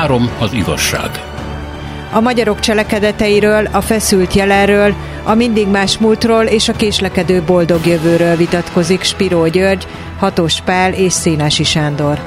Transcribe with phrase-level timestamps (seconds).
[0.00, 1.10] Három az igazság.
[2.12, 4.94] A magyarok cselekedeteiről, a feszült jelenről,
[5.24, 9.86] a mindig más múltról és a késlekedő boldog jövőről vitatkozik Spiró György,
[10.18, 12.20] Hatos Pál és Szénási Sándor.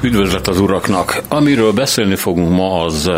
[0.00, 1.22] Üdvözlet az uraknak!
[1.28, 3.10] Amiről beszélni fogunk ma, az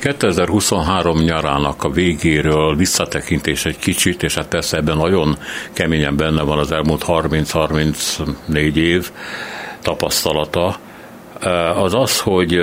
[0.00, 5.36] 2023 nyarának a végéről visszatekintés egy kicsit, és hát persze ebben nagyon
[5.72, 9.10] keményen benne van az elmúlt 30-34 év
[9.82, 10.76] tapasztalata,
[11.76, 12.58] az az, hogy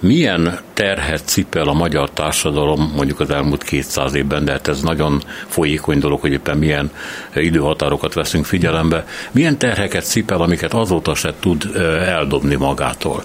[0.00, 5.22] milyen terhet cipel a magyar társadalom mondjuk az elmúlt 200 évben, de hát ez nagyon
[5.46, 6.90] folyékony dolog, hogy éppen milyen
[7.34, 11.70] időhatárokat veszünk figyelembe, milyen terheket cipel, amiket azóta se tud
[12.06, 13.22] eldobni magától.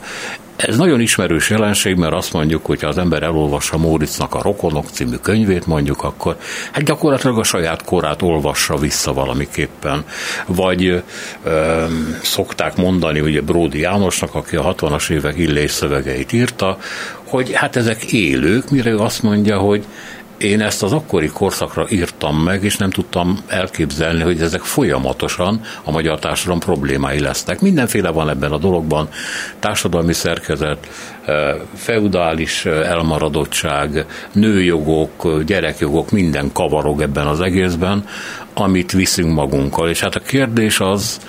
[0.68, 5.16] Ez nagyon ismerős jelenség, mert azt mondjuk, hogy az ember elolvassa Móricznak a Rokonok című
[5.16, 6.38] könyvét, mondjuk, akkor
[6.72, 10.06] hát gyakorlatilag a saját korát olvassa vissza valamiképpen.
[10.46, 11.04] Vagy
[11.44, 11.86] ö,
[12.22, 16.78] szokták mondani, ugye Bródi Jánosnak, aki a 60-as évek illés szövegeit írta,
[17.24, 19.86] hogy hát ezek élők, mire ő azt mondja, hogy
[20.44, 25.92] én ezt az akkori korszakra írtam meg, és nem tudtam elképzelni, hogy ezek folyamatosan a
[25.92, 27.62] magyar társadalom problémái lesznek.
[27.62, 29.10] Mindenféle van ebben a dologban,
[29.60, 30.90] társadalmi szerkezet,
[31.26, 38.06] eh, feudális eh, elmaradottság, nőjogok, gyerekjogok, minden kavarog ebben az egészben,
[38.54, 39.90] amit viszünk magunkkal.
[39.90, 41.20] És hát a kérdés az,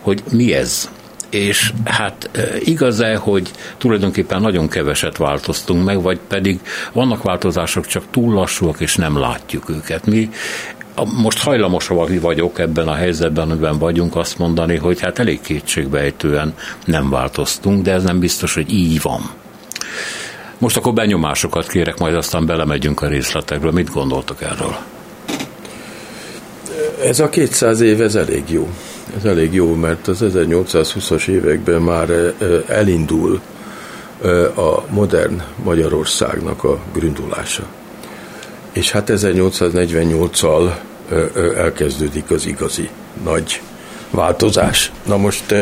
[0.00, 0.90] hogy mi ez?
[1.32, 6.60] És hát igaz-e, hogy tulajdonképpen nagyon keveset változtunk meg, vagy pedig
[6.92, 10.06] vannak változások, csak túl lassúak, és nem látjuk őket.
[10.06, 10.30] Mi
[11.22, 11.86] most hajlamos
[12.20, 17.92] vagyok ebben a helyzetben, amiben vagyunk azt mondani, hogy hát elég kétségbejtően nem változtunk, de
[17.92, 19.30] ez nem biztos, hogy így van.
[20.58, 23.72] Most akkor benyomásokat kérek, majd aztán belemegyünk a részletekről.
[23.72, 24.76] Mit gondoltok erről?
[27.04, 28.68] Ez a 200 év, ez elég jó.
[29.16, 32.34] Ez elég jó, mert az 1820-as években már
[32.68, 33.40] elindul
[34.54, 37.62] a modern Magyarországnak a gründulása.
[38.72, 40.74] És hát 1848-al
[41.56, 42.88] elkezdődik az igazi
[43.24, 43.60] nagy
[44.10, 44.92] változás.
[45.06, 45.54] Na most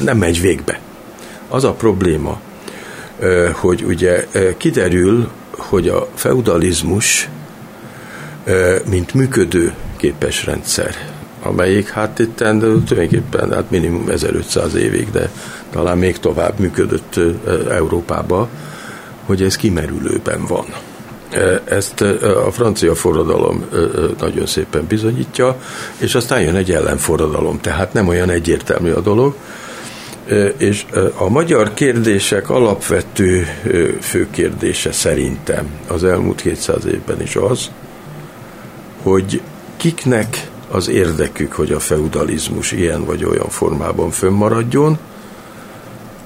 [0.00, 0.80] nem megy végbe.
[1.48, 2.40] Az a probléma,
[3.52, 4.26] hogy ugye
[4.56, 7.28] kiderül, hogy a feudalizmus,
[8.90, 10.96] mint működő képes rendszer,
[11.44, 15.30] amelyik hát itt tulajdonképpen hát minimum 1500 évig, de
[15.70, 17.20] talán még tovább működött
[17.70, 18.48] Európába,
[19.24, 20.66] hogy ez kimerülőben van.
[21.64, 22.00] Ezt
[22.46, 23.64] a francia forradalom
[24.18, 25.56] nagyon szépen bizonyítja,
[25.98, 29.34] és aztán jön egy ellenforradalom, tehát nem olyan egyértelmű a dolog.
[30.56, 30.84] És
[31.16, 33.46] a magyar kérdések alapvető
[34.00, 37.70] fő kérdése szerintem az elmúlt 200 évben is az,
[39.02, 39.40] hogy
[39.76, 44.98] kiknek az érdekük, hogy a feudalizmus ilyen vagy olyan formában fönnmaradjon,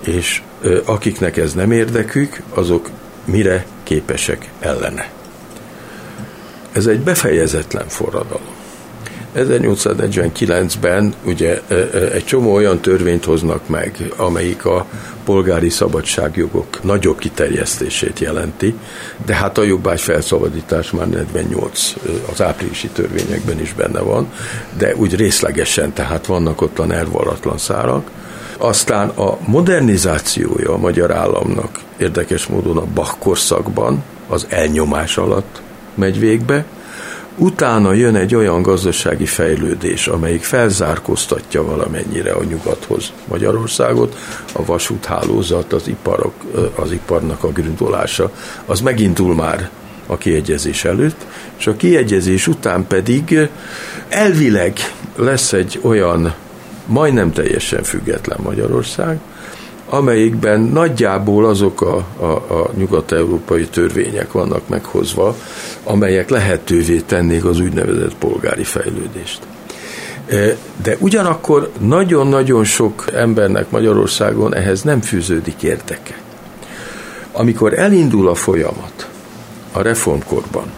[0.05, 0.43] és
[0.85, 2.91] akiknek ez nem érdekük, azok
[3.25, 5.11] mire képesek ellene.
[6.73, 8.58] Ez egy befejezetlen forradalom.
[9.37, 11.61] 1849-ben ugye
[12.13, 14.87] egy csomó olyan törvényt hoznak meg, amelyik a
[15.25, 18.75] polgári szabadságjogok nagyobb kiterjesztését jelenti,
[19.27, 21.95] de hát a jobbágy felszabadítás már 48
[22.33, 24.33] az áprilisi törvényekben is benne van,
[24.79, 28.11] de úgy részlegesen, tehát vannak ott a nervalatlan szárak.
[28.59, 35.63] Aztán a modernizációja a magyar államnak érdekes módon a Bach korszakban, az elnyomás alatt
[35.95, 36.65] megy végbe,
[37.41, 44.17] Utána jön egy olyan gazdasági fejlődés, amelyik felzárkóztatja valamennyire a nyugathoz Magyarországot,
[44.53, 46.35] a vasúthálózat, az, iparok,
[46.75, 48.33] az iparnak a gründolása,
[48.67, 49.71] az megindul már
[50.07, 51.27] a kiegyezés előtt,
[51.59, 53.49] és a kiegyezés után pedig
[54.09, 54.73] elvileg
[55.17, 56.35] lesz egy olyan
[56.87, 59.19] majdnem teljesen független Magyarország,
[59.89, 65.37] amelyikben nagyjából azok a, a, a nyugat-európai törvények vannak meghozva,
[65.85, 69.41] amelyek lehetővé tennék az úgynevezett polgári fejlődést.
[70.29, 76.19] E, de ugyanakkor nagyon-nagyon sok embernek Magyarországon ehhez nem fűződik érdeke.
[77.33, 79.09] Amikor elindul a folyamat
[79.73, 80.71] a reformkorban,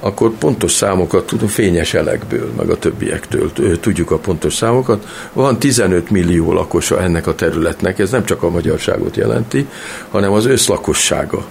[0.00, 5.06] akkor pontos számokat tudunk, fényes elekből, meg a többiektől tudjuk a pontos számokat.
[5.32, 9.66] Van 15 millió lakosa ennek a területnek, ez nem csak a magyarságot jelenti,
[10.10, 11.44] hanem az összlakossága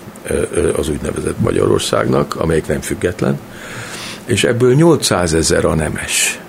[0.75, 3.39] az úgynevezett Magyarországnak, amelyik nem független,
[4.25, 6.39] és ebből 800 ezer a nemes.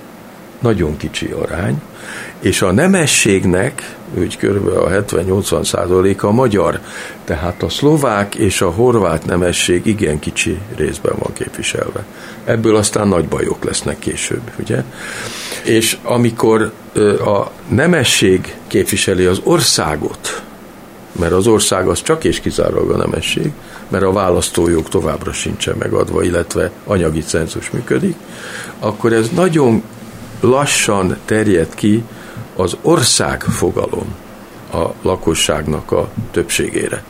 [0.58, 1.82] Nagyon kicsi arány.
[2.40, 4.66] És a nemességnek úgy kb.
[4.66, 6.80] a 70-80 százaléka magyar,
[7.24, 12.04] tehát a szlovák és a horvát nemesség igen kicsi részben van képviselve.
[12.44, 14.82] Ebből aztán nagy bajok lesznek később, ugye?
[15.64, 16.72] És amikor
[17.24, 20.42] a nemesség képviseli az országot,
[21.12, 23.50] mert az ország az csak és kizárólag a nemesség,
[23.88, 28.14] mert a választójog továbbra sincsen megadva, illetve anyagi cenzus működik,
[28.78, 29.82] akkor ez nagyon
[30.40, 32.02] lassan terjed ki
[32.56, 34.14] az ország fogalom
[34.72, 37.02] a lakosságnak a többségére.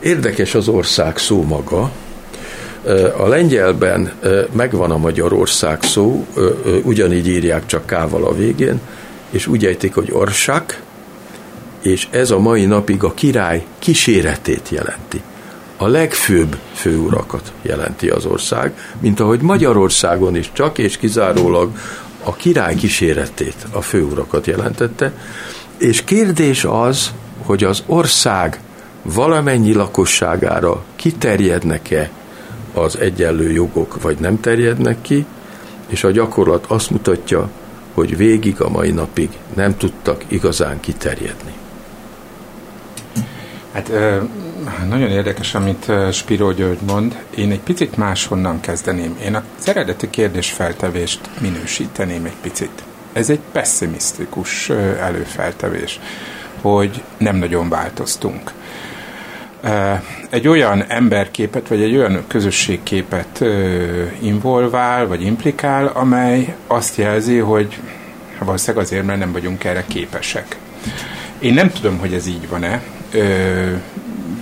[0.00, 1.90] Érdekes az ország szó maga.
[3.16, 4.12] A lengyelben
[4.52, 6.26] megvan a Magyarország szó,
[6.82, 8.80] ugyanígy írják csak kával a végén,
[9.30, 10.82] és úgy ejtik, hogy orsak,
[11.82, 15.22] és ez a mai napig a király kíséretét jelenti.
[15.76, 21.70] A legfőbb főurakat jelenti az ország, mint ahogy Magyarországon is csak és kizárólag
[22.24, 25.12] a király kíséretét, a főurakat jelentette,
[25.78, 27.12] és kérdés az,
[27.42, 28.60] hogy az ország
[29.02, 32.10] valamennyi lakosságára kiterjednek-e
[32.74, 35.26] az egyenlő jogok, vagy nem terjednek ki,
[35.86, 37.50] és a gyakorlat azt mutatja,
[37.94, 41.52] hogy végig a mai napig nem tudtak igazán kiterjedni.
[43.72, 43.90] Hát
[44.88, 47.18] nagyon érdekes, amit Spiró György mond.
[47.36, 49.16] Én egy picit máshonnan kezdeném.
[49.24, 52.82] Én az eredeti kérdésfeltevést minősíteném egy picit.
[53.12, 54.70] Ez egy pessimisztikus
[55.00, 56.00] előfeltevés,
[56.60, 58.52] hogy nem nagyon változtunk.
[60.30, 63.44] Egy olyan emberképet, vagy egy olyan közösségképet
[64.20, 67.78] involvál, vagy implikál, amely azt jelzi, hogy
[68.38, 70.56] valószínűleg azért, mert nem vagyunk erre képesek.
[71.38, 72.82] Én nem tudom, hogy ez így van-e,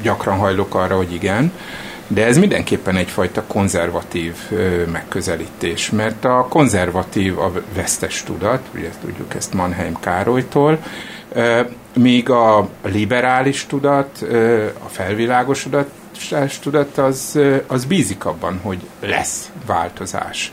[0.02, 1.52] gyakran hajlok arra, hogy igen,
[2.06, 9.34] de ez mindenképpen egyfajta konzervatív ö, megközelítés, mert a konzervatív a vesztes tudat, ugye tudjuk
[9.34, 10.78] ezt Mannheim Károlytól,
[11.32, 11.60] ö,
[11.96, 20.52] míg a liberális tudat, ö, a felvilágosodás tudat az, az bízik abban, hogy lesz változás.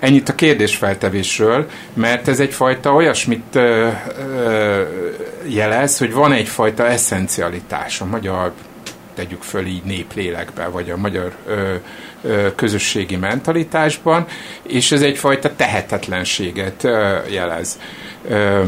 [0.00, 3.88] Ennyit a kérdésfeltevésről, mert ez egyfajta olyasmit ö,
[4.18, 4.82] ö,
[5.46, 8.52] jelez, hogy van egyfajta eszencialitás a magyar
[9.14, 11.74] tegyük föl így néplélekbe, vagy a magyar ö,
[12.22, 14.26] ö, közösségi mentalitásban,
[14.62, 17.78] és ez egyfajta tehetetlenséget ö, jelez.
[18.28, 18.62] Ö,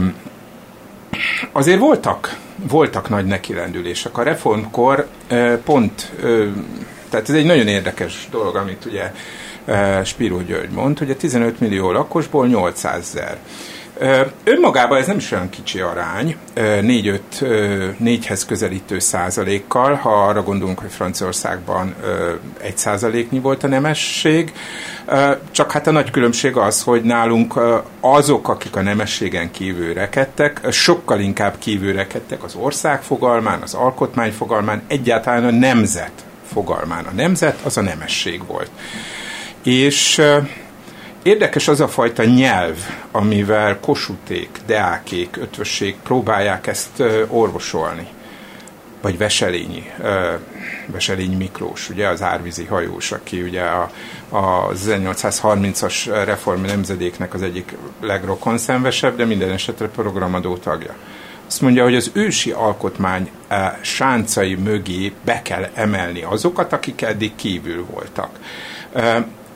[1.53, 2.37] azért voltak,
[2.69, 4.19] voltak nagy nekilendülések.
[4.19, 6.47] A reformkor ö, pont, ö,
[7.11, 9.13] tehát ez egy nagyon érdekes dolog, amit ugye
[10.05, 13.39] Spiró György mond, hogy a 15 millió lakosból 800 ezer.
[14.45, 17.21] Önmagában ez nem is olyan kicsi arány, 4-5,
[18.05, 21.95] 4-hez közelítő százalékkal, ha arra gondolunk, hogy Franciaországban
[22.63, 24.53] 1 százaléknyi volt a nemesség,
[25.51, 27.61] csak hát a nagy különbség az, hogy nálunk
[28.01, 34.33] azok, akik a nemességen kívül rekedtek, sokkal inkább kívül rekedtek az ország fogalmán, az alkotmány
[34.33, 37.05] fogalmán, egyáltalán a nemzet fogalmán.
[37.05, 38.71] A nemzet az a nemesség volt.
[39.63, 40.23] És
[41.23, 42.77] Érdekes az a fajta nyelv,
[43.11, 48.07] amivel kosuték, deákék, ötvösség próbálják ezt orvosolni.
[49.01, 49.91] Vagy Veselényi,
[50.87, 53.91] Veselényi Miklós, ugye az árvízi hajós, aki ugye a,
[54.29, 60.95] a 1830-as reform nemzedéknek az egyik legrokonszenvesebb, de minden esetre programadó tagja.
[61.47, 63.31] Azt mondja, hogy az ősi alkotmány
[63.81, 68.31] sáncai mögé be kell emelni azokat, akik eddig kívül voltak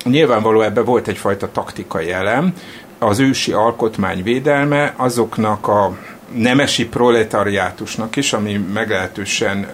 [0.08, 2.54] nyilvánvaló ebben volt egyfajta taktikai elem,
[2.98, 5.96] az ősi alkotmány védelme azoknak a
[6.34, 9.66] nemesi proletariátusnak is, ami meglehetősen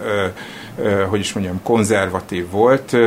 [1.09, 2.97] hogy is mondjam, konzervatív volt,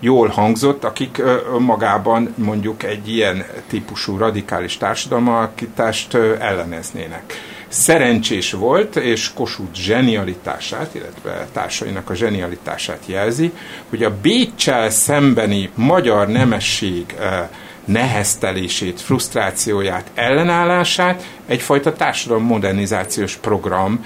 [0.00, 1.22] jól hangzott, akik
[1.58, 7.34] magában mondjuk egy ilyen típusú radikális társadalmalakítást elleneznének
[7.70, 13.52] szerencsés volt, és Kossuth zsenialitását, illetve társainak a zsenialitását jelzi,
[13.88, 17.48] hogy a Bécsel szembeni magyar nemesség eh,
[17.84, 24.00] neheztelését, frusztrációját, ellenállását egyfajta társadalom modernizációs programnak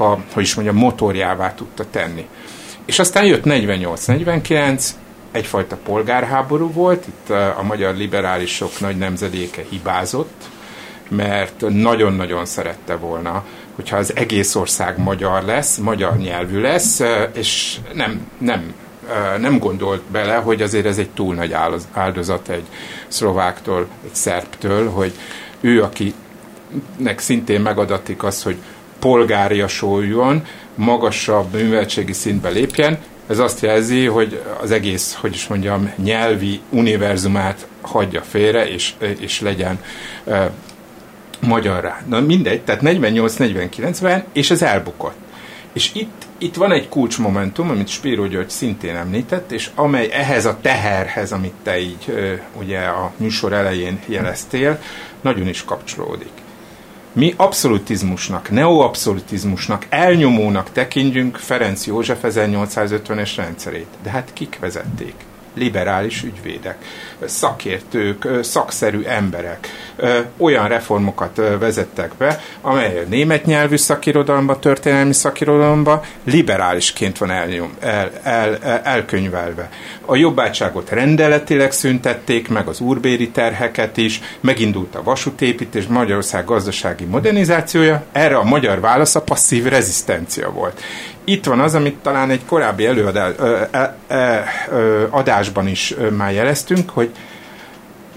[0.00, 2.26] a, hogy is mondjam, motorjává tudta tenni.
[2.84, 4.88] És aztán jött 48-49,
[5.32, 10.52] egyfajta polgárháború volt, itt eh, a magyar liberálisok nagy nemzedéke hibázott,
[11.08, 13.44] mert nagyon-nagyon szerette volna,
[13.74, 17.02] hogyha az egész ország magyar lesz, magyar nyelvű lesz,
[17.34, 18.74] és nem, nem,
[19.38, 21.54] nem gondolt bele, hogy azért ez egy túl nagy
[21.92, 22.64] áldozat egy
[23.08, 25.12] szlováktól, egy szerbtől, hogy
[25.60, 28.56] ő, akinek szintén megadatik az, hogy
[28.98, 36.60] polgáriasoljon, magasabb műveltségi szintbe lépjen, Ez azt jelzi, hogy az egész, hogy is mondjam, nyelvi
[36.70, 39.78] univerzumát hagyja félre, és, és legyen
[41.44, 41.98] e, magyarra.
[42.08, 45.16] Na mindegy, tehát 48-49-ben, és ez elbukott.
[45.72, 50.58] És itt, itt van egy kulcsmomentum, amit Spíró György szintén említett, és amely ehhez a
[50.60, 52.14] teherhez, amit te így
[52.58, 54.80] ugye a műsor elején jeleztél,
[55.20, 56.32] nagyon is kapcsolódik.
[57.12, 63.88] Mi abszolutizmusnak, neoabszolutizmusnak, elnyomónak tekintjünk Ferenc József 1850-es rendszerét.
[64.02, 65.14] De hát kik vezették?
[65.54, 66.76] Liberális ügyvédek,
[67.24, 69.68] szakértők, szakszerű emberek
[70.36, 78.10] olyan reformokat vezettek be, amely a német nyelvű szakirodalomba, történelmi szakirodalomba liberálisként van elnyom, el,
[78.22, 79.68] el, el, elkönyvelve.
[80.04, 88.04] A jobbátságot rendeletileg szüntették, meg az úrbéri terheket is, megindult a vasútépítés, Magyarország gazdasági modernizációja,
[88.12, 90.82] erre a magyar válasz a passzív rezisztencia volt
[91.24, 93.32] itt van az, amit talán egy korábbi előadás,
[95.10, 97.10] adásban is már jeleztünk, hogy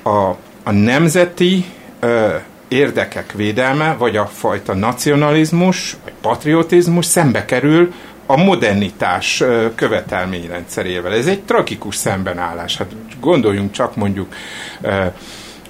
[0.04, 0.30] a,
[0.64, 1.66] a nemzeti
[2.00, 2.36] ö,
[2.68, 7.94] érdekek védelme, vagy a fajta nacionalizmus, vagy patriotizmus szembe kerül
[8.26, 9.44] a modernitás
[9.76, 11.14] követelményrendszerével.
[11.14, 12.78] Ez egy tragikus szembenállás.
[12.78, 14.34] Hát gondoljunk csak mondjuk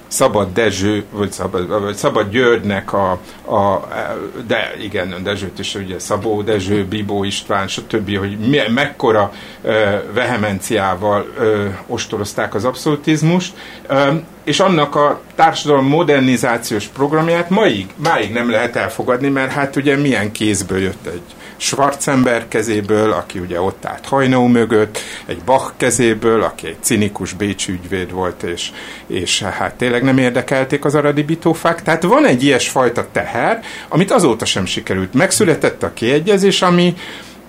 [0.08, 3.10] Szabad Dezső, vagy Szabad, vagy Szabad Györgynek a,
[3.54, 3.88] a,
[4.46, 9.72] de igen, Dezsőt is ugye Szabó Dezső, Bibó István, stb., hogy mi, mekkora uh,
[10.14, 13.52] vehemenciával uh, ostorozták az abszolutizmust,
[13.90, 14.08] uh,
[14.44, 20.32] és annak a társadalom modernizációs programját maig, máig nem lehet elfogadni, mert hát ugye milyen
[20.32, 21.22] kézből jött egy
[21.58, 27.72] Schwarzenberg kezéből, aki ugye ott állt hajnó mögött, egy Bach kezéből, aki egy cinikus bécsi
[27.72, 28.70] ügyvéd volt, és,
[29.06, 31.82] és hát tényleg nem érdekelték az aradi bitófák.
[31.82, 35.14] Tehát van egy ilyesfajta teher, amit azóta sem sikerült.
[35.14, 36.94] Megszületett a kiegyezés, ami,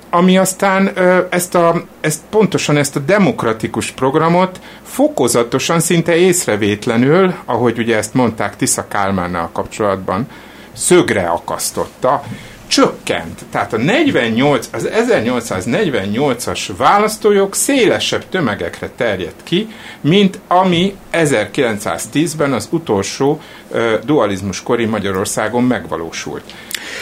[0.09, 0.91] ami aztán
[1.29, 8.55] ezt, a, ezt pontosan ezt a demokratikus programot fokozatosan, szinte észrevétlenül, ahogy ugye ezt mondták
[8.55, 10.27] Tisza Kálmánnal kapcsolatban,
[10.73, 12.23] szögre akasztotta,
[12.69, 13.45] csökkent.
[13.51, 19.67] Tehát a 48, az 1848-as választójog szélesebb tömegekre terjedt ki,
[20.01, 26.43] mint ami 1910-ben az utolsó uh, dualizmus kori Magyarországon megvalósult.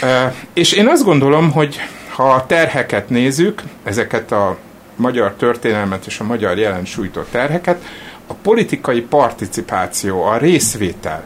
[0.01, 4.57] Uh, és én azt gondolom, hogy ha a terheket nézzük, ezeket a
[4.95, 7.83] magyar történelmet és a magyar jelen sújtó terheket,
[8.27, 11.23] a politikai participáció, a részvétel.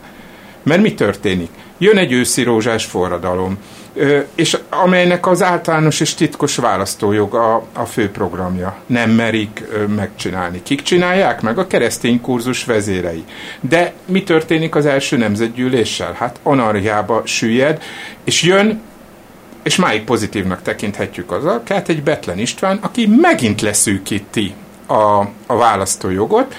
[0.63, 1.49] Mert mi történik?
[1.77, 3.57] Jön egy őszi rózsás forradalom,
[4.35, 8.75] és amelynek az általános és titkos választójog a, a fő programja.
[8.85, 9.63] Nem merik
[9.95, 10.63] megcsinálni.
[10.63, 11.57] Kik csinálják meg?
[11.57, 13.23] A keresztény kurzus vezérei.
[13.59, 16.13] De mi történik az első nemzetgyűléssel?
[16.13, 17.81] Hát anarhiába süllyed,
[18.23, 18.81] és jön
[19.63, 24.53] és máig pozitívnak tekinthetjük az tehát egy Betlen István, aki megint leszűkíti
[24.87, 26.55] a, a választójogot,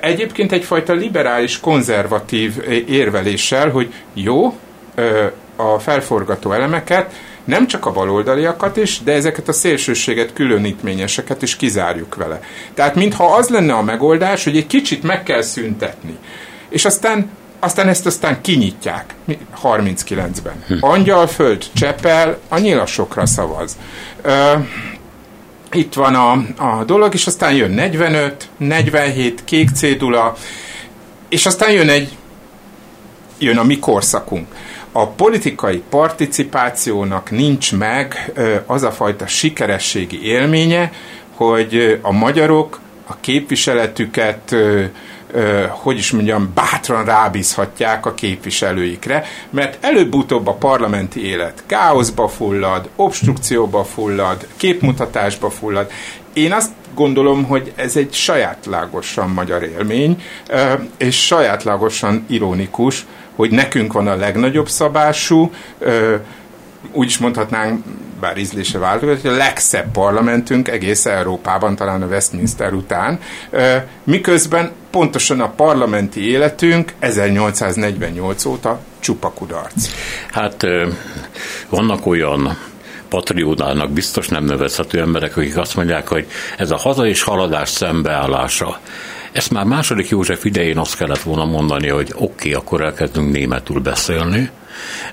[0.00, 2.54] Egyébként egyfajta liberális, konzervatív
[2.88, 4.54] érveléssel, hogy jó,
[5.62, 7.12] a felforgató elemeket,
[7.44, 12.40] nem csak a baloldaliakat is, de ezeket a szélsőséget, különítményeseket is kizárjuk vele.
[12.74, 16.18] Tehát mintha az lenne a megoldás, hogy egy kicsit meg kell szüntetni.
[16.68, 19.14] És aztán aztán ezt aztán kinyitják
[19.62, 20.64] 39-ben.
[20.66, 20.74] Hm.
[20.80, 23.76] Angyalföld, Csepel, a nyilasokra szavaz.
[24.22, 24.52] Ö,
[25.72, 30.36] itt van a, a dolog, és aztán jön 45, 47, kék cédula,
[31.28, 32.16] és aztán jön egy
[33.42, 34.46] jön a mi korszakunk
[34.92, 38.32] a politikai participációnak nincs meg
[38.66, 40.92] az a fajta sikerességi élménye,
[41.34, 44.56] hogy a magyarok a képviseletüket
[45.68, 53.84] hogy is mondjam, bátran rábízhatják a képviselőikre, mert előbb-utóbb a parlamenti élet káoszba fullad, obstrukcióba
[53.84, 55.90] fullad, képmutatásba fullad.
[56.32, 60.22] Én azt gondolom, hogy ez egy sajátlagosan magyar élmény,
[60.96, 63.06] és sajátlagosan ironikus,
[63.42, 65.52] hogy nekünk van a legnagyobb szabású,
[66.92, 67.84] úgy is mondhatnánk,
[68.20, 73.18] bár ízlése változott, hogy a legszebb parlamentünk egész Európában, talán a Westminster után,
[74.04, 79.88] miközben pontosan a parlamenti életünk 1848 óta csupa kudarc.
[80.30, 80.66] Hát
[81.68, 82.58] vannak olyan
[83.08, 86.26] patriódának biztos nem nevezhető emberek, akik azt mondják, hogy
[86.58, 88.80] ez a haza és haladás szembeállása.
[89.32, 93.80] Ezt már második József idején azt kellett volna mondani, hogy oké, okay, akkor elkezdünk németül
[93.80, 94.50] beszélni,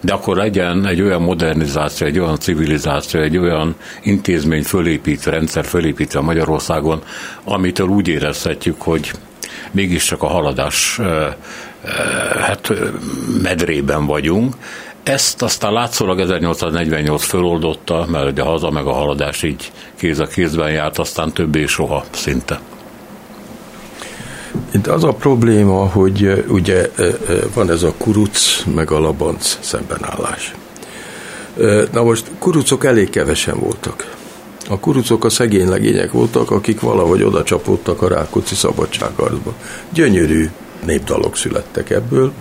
[0.01, 6.19] de akkor legyen egy olyan modernizáció, egy olyan civilizáció, egy olyan intézmény fölépítve, rendszer fölépítve
[6.19, 7.01] Magyarországon,
[7.43, 9.11] amitől úgy érezhetjük, hogy
[9.71, 10.99] mégiscsak a haladás
[12.39, 12.71] hát
[13.41, 14.55] medrében vagyunk.
[15.03, 20.27] ezt aztán látszólag 1848 föloldotta, mert ugye a haza meg a haladás így kéz a
[20.27, 22.59] kézben járt, aztán többé soha szinte.
[24.71, 26.89] Itt az a probléma, hogy ugye
[27.53, 30.55] van ez a kuruc meg a labanc szembenállás.
[31.91, 34.15] Na most kurucok elég kevesen voltak.
[34.69, 39.53] A kurucok a szegény legények voltak, akik valahogy oda csapódtak a Rákóczi szabadságharcba.
[39.93, 40.49] Gyönyörű
[40.85, 42.31] népdalok születtek ebből.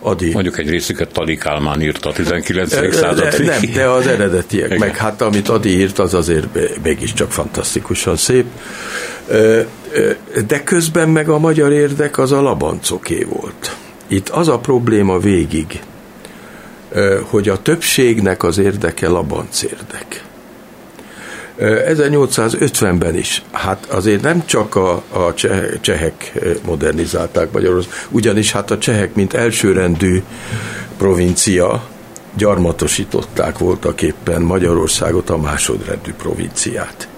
[0.00, 0.32] Adi.
[0.32, 2.94] Mondjuk egy részüket Tadi Kálmán írta a 19.
[2.94, 4.78] század Nem, de az eredetiek, Igen.
[4.78, 6.46] meg hát amit Adi írt, az azért
[6.82, 8.44] mégiscsak fantasztikusan szép.
[10.46, 13.76] De közben meg a magyar érdek az a labancoké volt.
[14.06, 15.80] Itt az a probléma végig,
[17.22, 20.24] hogy a többségnek az érdeke labanc érdek.
[21.58, 25.34] 1850-ben is, hát azért nem csak a, a
[25.80, 26.32] csehek
[26.64, 30.22] modernizálták Magyarországot, ugyanis hát a csehek, mint elsőrendű
[30.96, 31.84] provincia,
[32.36, 37.08] gyarmatosították voltak éppen Magyarországot a másodrendű provinciát.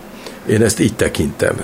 [0.48, 1.56] Én ezt így tekintem.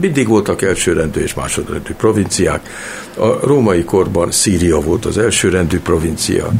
[0.00, 2.68] Mindig voltak elsőrendű és másodrendű provinciák.
[3.16, 6.52] A római korban Szíria volt az elsőrendű provincia,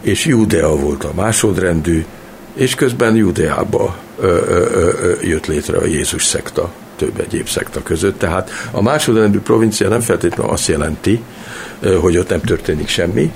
[0.00, 2.04] és Judea volt a másodrendű,
[2.54, 3.96] és közben Judeába
[5.22, 8.18] jött létre a Jézus szekta több egyéb szekta között.
[8.18, 11.20] Tehát a másodrendű provincia nem feltétlenül azt jelenti,
[12.00, 13.32] hogy ott nem történik semmi,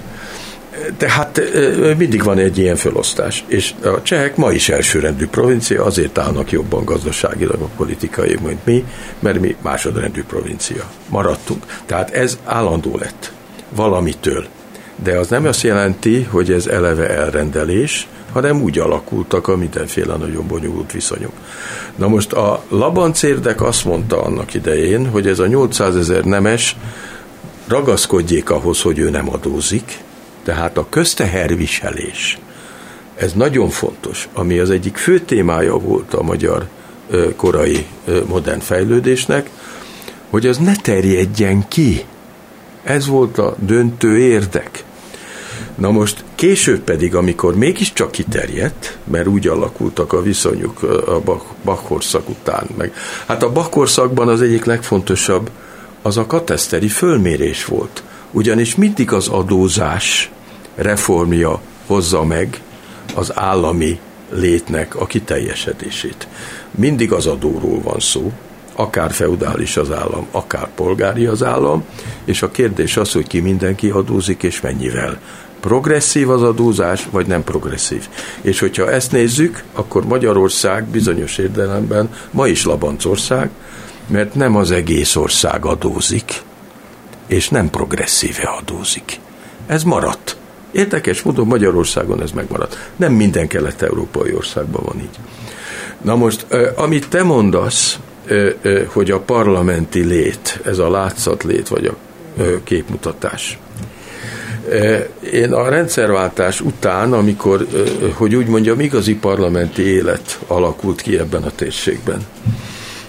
[0.96, 1.40] tehát
[1.96, 3.44] mindig van egy ilyen felosztás.
[3.46, 8.84] És a csehek ma is elsőrendű provincia, azért állnak jobban gazdaságilag a politikai, mint mi,
[9.18, 10.90] mert mi másodrendű provincia.
[11.08, 11.64] Maradtunk.
[11.86, 13.32] Tehát ez állandó lett
[13.74, 14.44] valamitől.
[15.02, 20.46] De az nem azt jelenti, hogy ez eleve elrendelés, hanem úgy alakultak a mindenféle nagyon
[20.46, 21.32] bonyolult viszonyok.
[21.96, 26.76] Na most a Labancérdek azt mondta annak idején, hogy ez a 800 ezer nemes
[27.66, 29.98] ragaszkodjék ahhoz, hogy ő nem adózik,
[30.44, 32.38] tehát a közteherviselés,
[33.16, 36.66] ez nagyon fontos, ami az egyik fő témája volt a magyar
[37.36, 37.86] korai
[38.26, 39.50] modern fejlődésnek,
[40.30, 42.04] hogy az ne terjedjen ki.
[42.82, 44.84] Ez volt a döntő érdek.
[45.74, 51.20] Na most később pedig, amikor mégiscsak kiterjedt, mert úgy alakultak a viszonyuk a
[51.64, 52.94] Bachkorszak után, meg
[53.26, 55.50] hát a Bachkorszakban az egyik legfontosabb
[56.02, 58.02] az a kateszteri fölmérés volt.
[58.32, 60.30] Ugyanis mindig az adózás
[60.74, 62.60] reformja hozza meg
[63.14, 63.98] az állami
[64.30, 66.28] létnek a kiteljesedését.
[66.70, 68.32] Mindig az adóról van szó,
[68.74, 71.84] akár feudális az állam, akár polgári az állam,
[72.24, 75.20] és a kérdés az, hogy ki mindenki adózik és mennyivel
[75.60, 78.08] progresszív az adózás, vagy nem progresszív.
[78.40, 83.50] És hogyha ezt nézzük, akkor Magyarország bizonyos értelemben ma is Labancország,
[84.06, 86.42] mert nem az egész ország adózik,
[87.32, 89.20] és nem progresszíve adózik.
[89.66, 90.36] Ez maradt.
[90.72, 92.90] Érdekes módon Magyarországon ez megmaradt.
[92.96, 95.18] Nem minden kelet-európai országban van így.
[96.02, 97.98] Na most, amit te mondasz,
[98.86, 101.94] hogy a parlamenti lét, ez a látszatlét, vagy a
[102.64, 103.58] képmutatás,
[105.32, 107.66] én a rendszerváltás után, amikor,
[108.14, 112.26] hogy úgy mondjam, igazi parlamenti élet alakult ki ebben a térségben,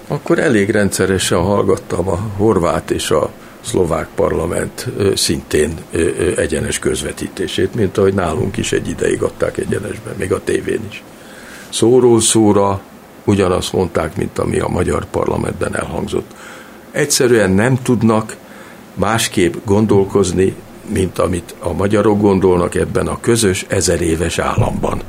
[0.08, 3.32] akkor elég rendszeresen hallgattam a horvát és a
[3.66, 5.74] szlovák parlament szintén
[6.36, 11.04] egyenes közvetítését, mint ahogy nálunk is egy ideig adták egyenesben, még a tévén is.
[11.70, 12.82] Szóról szóra
[13.26, 16.32] ugyanazt mondták, mint ami a magyar parlamentben elhangzott.
[16.92, 18.36] Egyszerűen nem tudnak
[18.94, 20.56] másképp gondolkozni,
[20.88, 25.02] mint amit a magyarok gondolnak ebben a közös ezer éves államban.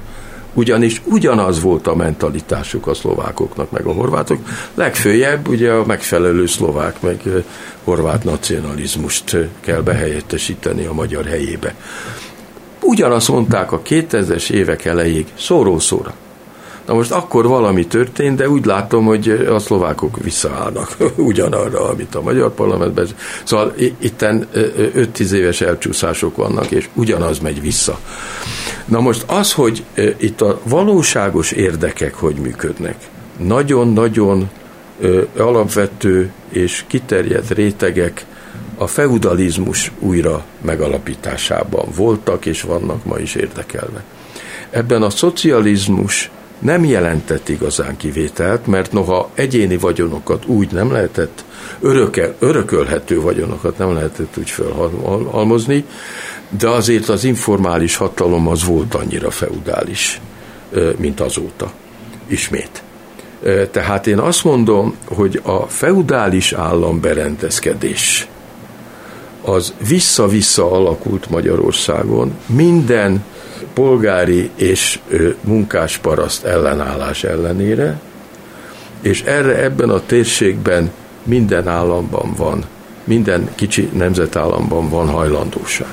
[0.54, 4.38] Ugyanis ugyanaz volt a mentalitásuk a szlovákoknak, meg a horvátok.
[4.74, 7.22] Legfőjebb ugye a megfelelő szlovák, meg
[7.84, 11.74] horvát nacionalizmust kell behelyettesíteni a magyar helyébe.
[12.80, 16.14] Ugyanazt mondták a 2000-es évek elejéig, szóró-szóra.
[16.87, 22.23] Na most akkor valami történt, de úgy látom, hogy a szlovákok visszaállnak ugyanarra, amit a
[22.23, 23.09] magyar parlamentben.
[23.44, 27.99] Szóval itten 5-10 éves elcsúszások vannak, és ugyanaz megy vissza.
[28.85, 29.85] Na most az, hogy
[30.16, 32.97] itt a valóságos érdekek hogy működnek,
[33.37, 34.51] nagyon-nagyon
[35.37, 38.27] alapvető és kiterjedt rétegek
[38.77, 44.05] a feudalizmus újra megalapításában voltak és vannak ma is érdekelve.
[44.70, 51.44] Ebben a szocializmus nem jelentett igazán kivételt, mert noha egyéni vagyonokat úgy nem lehetett,
[51.80, 55.84] örökel, örökölhető vagyonokat nem lehetett úgy felhalmozni,
[56.58, 60.20] de azért az informális hatalom az volt annyira feudális,
[60.96, 61.72] mint azóta.
[62.26, 62.82] Ismét.
[63.70, 68.28] Tehát én azt mondom, hogy a feudális államberendezkedés
[69.42, 73.24] az vissza-vissza alakult Magyarországon, minden
[73.74, 75.00] polgári és
[75.40, 78.00] munkásparaszt ellenállás ellenére,
[79.00, 80.90] és erre ebben a térségben
[81.22, 82.64] minden államban van,
[83.04, 85.88] minden kicsi nemzetállamban van hajlandóság.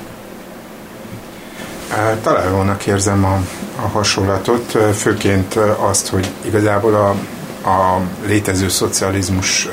[2.22, 3.40] Találónak érzem a,
[3.76, 7.08] a hasonlatot, főként azt, hogy igazából a,
[7.68, 9.68] a létező szocializmus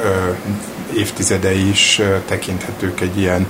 [0.95, 3.47] évtizedei is tekinthetők egy ilyen,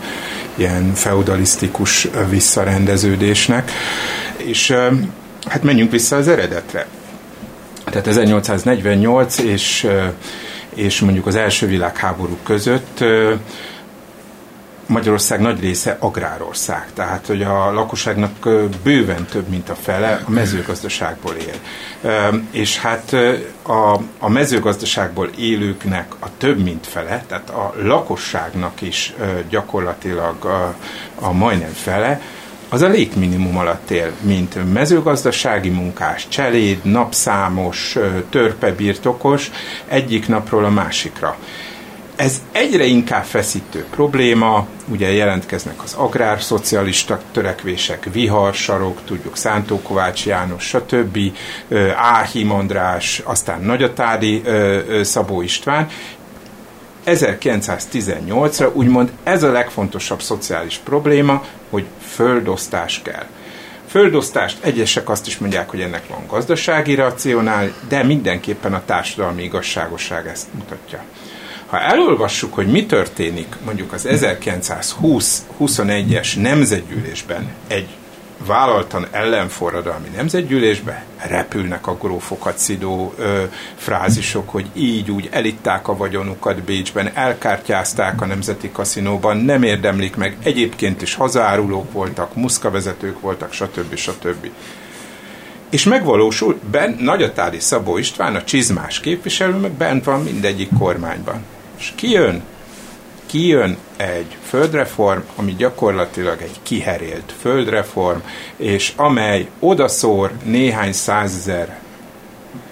[0.59, 3.71] ilyen feudalisztikus visszarendeződésnek.
[4.37, 4.71] És
[5.47, 6.87] hát menjünk vissza az eredetre.
[7.85, 9.87] Tehát 1848 és,
[10.75, 13.03] és mondjuk az első világháború között
[14.89, 18.49] Magyarország nagy része agrárország, tehát hogy a lakosságnak
[18.83, 21.59] bőven több, mint a fele a mezőgazdaságból él.
[22.51, 23.15] És hát
[23.61, 29.13] a, a mezőgazdaságból élőknek a több, mint fele, tehát a lakosságnak is
[29.49, 30.75] gyakorlatilag a,
[31.15, 32.21] a majdnem fele,
[32.69, 37.97] az a létminimum alatt él, mint mezőgazdasági munkás, cseléd, napszámos,
[38.29, 39.51] törpebirtokos,
[39.87, 41.37] egyik napról a másikra.
[42.19, 50.63] Ez egyre inkább feszítő probléma, ugye jelentkeznek az agrárszocialista törekvések, Viharsarok, tudjuk Szántó Kovács János,
[50.63, 51.17] stb.,
[51.95, 54.41] Áhim András, aztán Nagyatádi
[55.01, 55.87] Szabó István,
[57.05, 63.25] 1918-ra úgymond ez a legfontosabb szociális probléma, hogy földosztás kell.
[63.87, 70.27] Földosztást egyesek azt is mondják, hogy ennek van gazdasági racionál, de mindenképpen a társadalmi igazságosság
[70.27, 71.03] ezt mutatja.
[71.69, 77.87] Ha elolvassuk, hogy mi történik mondjuk az 1920-21-es nemzetgyűlésben egy
[78.45, 83.43] vállaltan ellenforradalmi nemzetgyűlésbe repülnek a grófokat szidó ö,
[83.75, 90.37] frázisok, hogy így úgy elitták a vagyonukat Bécsben, elkártyázták a nemzeti kaszinóban, nem érdemlik meg,
[90.43, 93.95] egyébként is hazárulók voltak, muszkavezetők voltak, stb.
[93.95, 94.49] stb.
[95.69, 101.43] És megvalósul, ben, Nagyatádi Szabó István, a csizmás képviselő, meg bent van mindegyik kormányban.
[101.79, 102.43] És kijön,
[103.25, 108.19] kijön egy földreform, ami gyakorlatilag egy kiherélt földreform,
[108.55, 111.79] és amely odaszór néhány százezer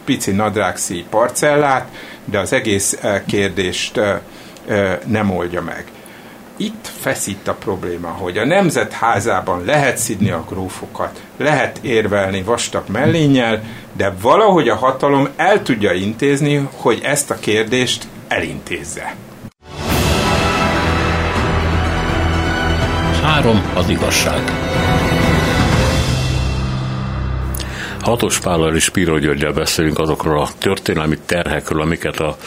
[0.04, 1.88] pici nadrágszíj parcellát,
[2.26, 4.20] de az egész eh, kérdést eh,
[4.68, 5.86] eh, nem oldja meg.
[6.58, 13.64] Itt feszít a probléma, hogy a nemzetházában lehet szidni a grófokat, lehet érvelni vastag mellénnyel,
[13.94, 19.16] de valahogy a hatalom el tudja intézni, hogy ezt a kérdést elintézze.
[23.24, 24.42] Három az igazság.
[28.02, 32.38] Hatos Pállal és Piro Györgyel beszélünk azokról a történelmi terhekről, amiket a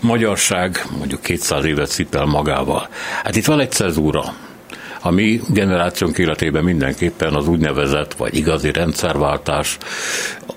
[0.00, 2.88] magyarság mondjuk 200 évet cipel magával.
[3.22, 4.22] Hát itt van egy cezúra,
[5.00, 9.78] a mi generációnk életében mindenképpen az úgynevezett vagy igazi rendszerváltás,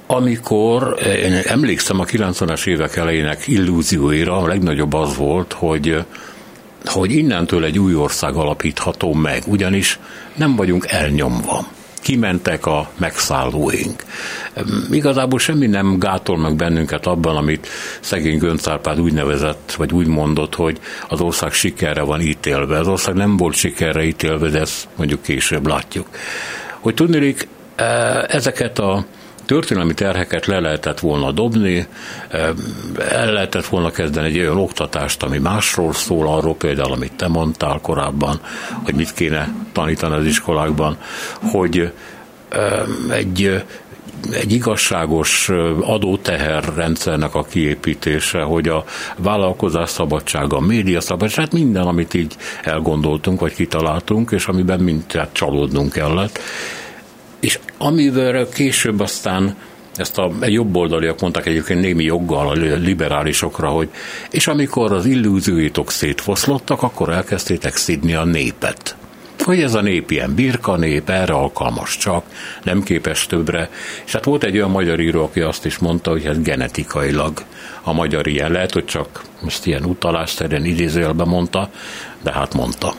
[0.08, 6.04] amikor én emlékszem a 90-es évek elejének illúzióira, a legnagyobb az volt, hogy
[6.86, 10.00] hogy innentől egy új ország alapítható meg, ugyanis
[10.36, 11.66] nem vagyunk elnyomva
[12.02, 14.04] kimentek a megszállóink.
[14.92, 17.68] Igazából semmi nem gátol meg bennünket abban, amit
[18.00, 22.78] szegény Göncárpád úgy nevezett, vagy úgy mondott, hogy az ország sikerre van ítélve.
[22.78, 26.08] Az ország nem volt sikerre ítélve, de ezt mondjuk később látjuk.
[26.80, 27.84] Hogy tudnék, e,
[28.28, 29.06] ezeket a
[29.52, 31.88] történelmi terheket le lehetett volna dobni,
[33.10, 37.80] el lehetett volna kezdeni egy olyan oktatást, ami másról szól, arról például, amit te mondtál
[37.82, 38.40] korábban,
[38.84, 40.98] hogy mit kéne tanítani az iskolákban,
[41.52, 41.92] hogy
[43.10, 43.64] egy
[44.32, 45.50] egy igazságos
[45.82, 48.84] adóteherrendszernek a kiépítése, hogy a
[49.18, 55.34] vállalkozás szabadsága, a média szabadság, hát minden, amit így elgondoltunk, vagy kitaláltunk, és amiben mindjárt
[55.34, 56.40] csalódnunk kellett,
[57.42, 59.56] és amivel később aztán
[59.96, 63.90] ezt a jobboldaliak mondták egyébként némi joggal a liberálisokra, hogy
[64.30, 68.96] és amikor az illúzióitok szétfoszlottak, akkor elkezdtétek szidni a népet.
[69.40, 72.24] Hogy ez a nép ilyen birka nép, erre alkalmas csak,
[72.64, 73.70] nem képes többre.
[74.06, 77.44] És hát volt egy olyan magyar író, aki azt is mondta, hogy hát genetikailag
[77.82, 78.52] a magyar ilyen.
[78.52, 81.70] Lehet, hogy csak most ilyen utalásszerűen idézőjelben mondta,
[82.22, 82.94] de hát mondta.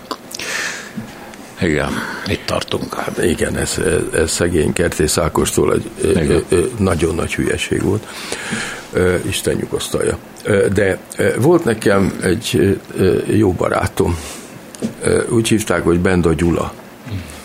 [1.63, 1.91] Igen,
[2.27, 2.95] itt tartunk.
[2.95, 3.81] Hát igen, ez,
[4.15, 6.45] ez szegény Kertész Ákostól egy igen.
[6.77, 8.07] nagyon nagy hülyeség volt.
[9.27, 10.19] Isten nyugosztalja.
[10.73, 10.99] De
[11.39, 12.79] volt nekem egy
[13.27, 14.19] jó barátom,
[15.29, 16.73] úgy hívták, hogy Benda Gyula,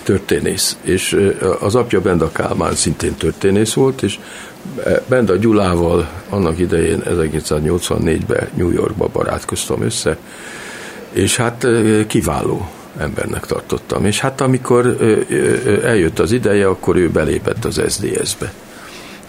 [0.03, 1.17] történész, és
[1.59, 4.19] az apja Benda Kálmán szintén történész volt, és
[5.07, 10.17] Benda Gyulával annak idején 1984-ben New Yorkba barátkoztam össze,
[11.11, 11.67] és hát
[12.07, 14.05] kiváló embernek tartottam.
[14.05, 14.97] És hát amikor
[15.83, 18.53] eljött az ideje, akkor ő belépett az SDS-be.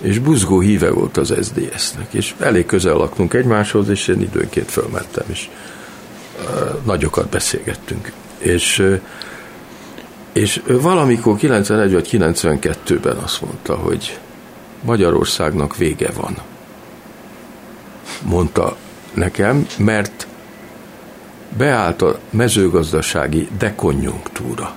[0.03, 5.25] És buzgó híve volt az SDS-nek, és elég közel laktunk egymáshoz, és én időnként fölmentem,
[5.27, 5.49] és
[6.85, 8.13] nagyokat beszélgettünk.
[8.39, 8.83] És,
[10.33, 14.19] és valamikor 91 vagy 92-ben azt mondta, hogy
[14.83, 16.37] Magyarországnak vége van.
[18.23, 18.77] Mondta
[19.15, 20.28] nekem, mert
[21.57, 24.77] beállt a mezőgazdasági dekonjunktúra.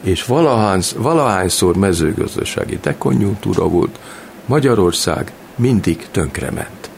[0.00, 3.98] És valahány, valahányszor mezőgazdasági dekonjunktúra volt,
[4.46, 6.90] Magyarország mindig tönkrement.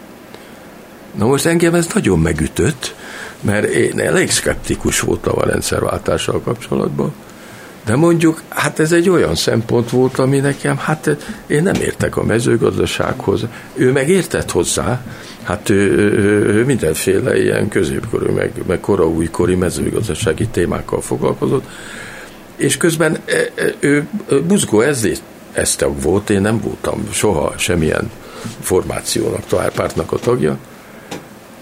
[1.14, 2.94] Na most engem ez nagyon megütött,
[3.40, 7.12] mert én elég szkeptikus voltam a rendszerváltással kapcsolatban,
[7.84, 11.16] de mondjuk, hát ez egy olyan szempont volt, ami nekem, hát
[11.46, 13.46] én nem értek a mezőgazdasághoz.
[13.74, 15.04] Ő meg értett hozzá,
[15.42, 21.64] hát ő, ő, ő mindenféle ilyen középkorú, meg, meg kora újkori mezőgazdasági témákkal foglalkozott,
[22.56, 24.06] és közben e, e, ő
[24.46, 28.10] buzgó ezért ezt volt, én nem voltam soha semmilyen
[28.60, 30.58] formációnak, pártnak a tagja,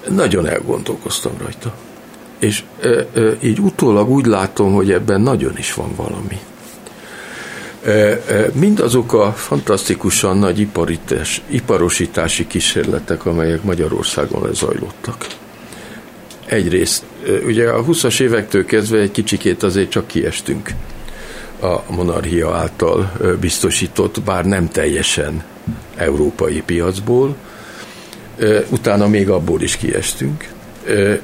[0.08, 1.74] nagyon elgondolkoztam rajta.
[2.38, 6.38] És ö, ö, így utólag úgy látom, hogy ebben nagyon is van valami.
[7.82, 15.26] Ö, ö, mindazok a fantasztikusan nagy iparitás, iparosítási kísérletek, amelyek Magyarországon lezajlottak.
[16.46, 20.70] Egyrészt, ö, ugye a 20-as évektől kezdve egy kicsikét azért csak kiestünk
[21.60, 25.44] a monarchia által biztosított, bár nem teljesen
[25.96, 27.36] európai piacból,
[28.68, 30.48] utána még abból is kiestünk.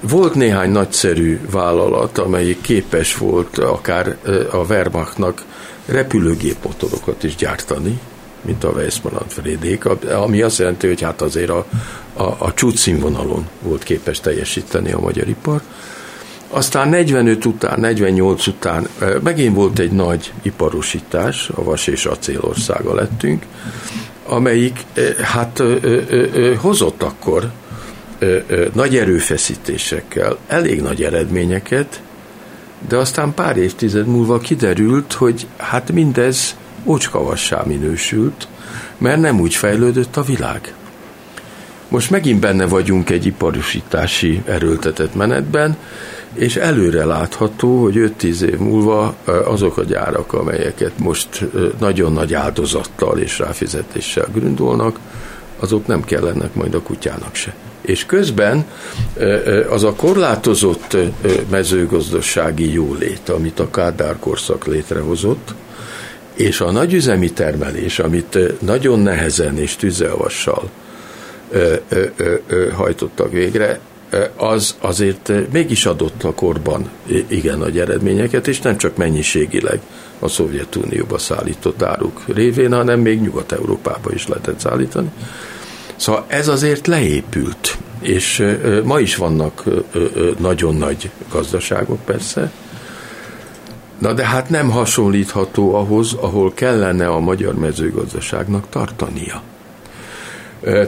[0.01, 4.17] Volt néhány nagyszerű vállalat, amelyik képes volt akár
[4.51, 5.43] a Wehrmachtnak
[5.87, 7.99] repülőgépmotorokat is gyártani,
[8.43, 11.67] mint a Weissmann Fredék, ami azt jelenti, hogy hát azért a,
[12.13, 15.63] a, a csúcsszínvonalon volt képes teljesíteni a magyar ipar.
[16.49, 18.89] Aztán 45 után, 48 után
[19.23, 23.45] megint volt egy nagy iparosítás, a vas és acélországa lettünk,
[24.27, 24.85] amelyik
[25.23, 25.63] hát
[26.57, 27.51] hozott akkor
[28.73, 32.03] nagy erőfeszítésekkel elég nagy eredményeket,
[32.89, 38.49] de aztán pár évtized múlva kiderült, hogy hát mindez ócskavassá minősült,
[38.99, 40.75] mert nem úgy fejlődött a világ.
[41.89, 45.77] Most megint benne vagyunk egy iparosítási erőltetett menetben,
[46.35, 51.45] és előre látható, hogy 5-10 év múlva azok a gyárak, amelyeket most
[51.79, 54.99] nagyon nagy áldozattal és ráfizetéssel gründolnak,
[55.59, 57.55] azok nem kellenek majd a kutyának se.
[57.85, 58.65] És közben
[59.69, 60.97] az a korlátozott
[61.51, 65.55] mezőgazdasági jólét, amit a Kádár korszak létrehozott,
[66.35, 70.71] és a nagyüzemi termelés, amit nagyon nehezen és tüzelvassal
[72.73, 73.81] hajtottak végre,
[74.37, 76.91] az azért mégis adott a korban
[77.27, 79.81] igen nagy eredményeket, és nem csak mennyiségileg
[80.19, 85.11] a Szovjetunióba szállított áruk révén, hanem még Nyugat-Európába is lehetett szállítani.
[85.97, 88.45] Szóval ez azért leépült, és
[88.85, 89.65] ma is vannak
[90.39, 92.53] nagyon nagy gazdaságok persze,
[93.99, 99.43] Na de hát nem hasonlítható ahhoz, ahol kellene a magyar mezőgazdaságnak tartania.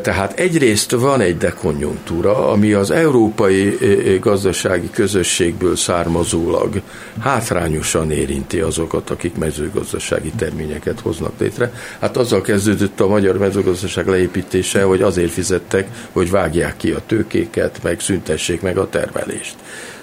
[0.03, 3.79] Tehát egyrészt van egy dekonjunktúra, ami az európai
[4.21, 6.81] gazdasági közösségből származólag
[7.21, 11.73] hátrányosan érinti azokat, akik mezőgazdasági terményeket hoznak létre.
[11.99, 17.83] Hát azzal kezdődött a magyar mezőgazdaság leépítése, hogy azért fizettek, hogy vágják ki a tőkéket,
[17.83, 19.57] meg szüntessék meg a termelést,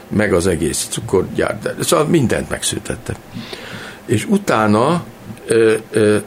[0.07, 1.59] meg az egész cukorgyár.
[1.79, 3.15] Szóval mindent megszüntettek.
[4.05, 5.03] És utána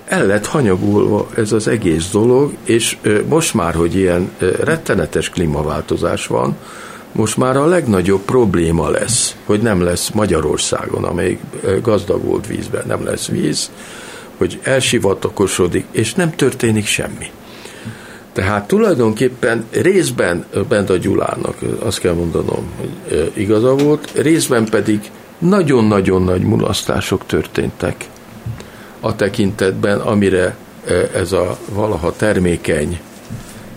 [0.05, 2.97] el lett hanyagulva ez az egész dolog, és
[3.29, 6.57] most már, hogy ilyen rettenetes klímaváltozás van,
[7.13, 11.41] most már a legnagyobb probléma lesz, hogy nem lesz Magyarországon, amelyik
[11.83, 13.71] gazdag volt vízben, nem lesz víz,
[14.37, 17.31] hogy elsivatakosodik, és nem történik semmi.
[18.33, 26.43] Tehát tulajdonképpen részben Benda Gyulának, azt kell mondanom, hogy igaza volt, részben pedig nagyon-nagyon nagy
[26.43, 28.05] mulasztások történtek
[29.07, 33.01] a tekintetben, amire e, ez a valaha termékeny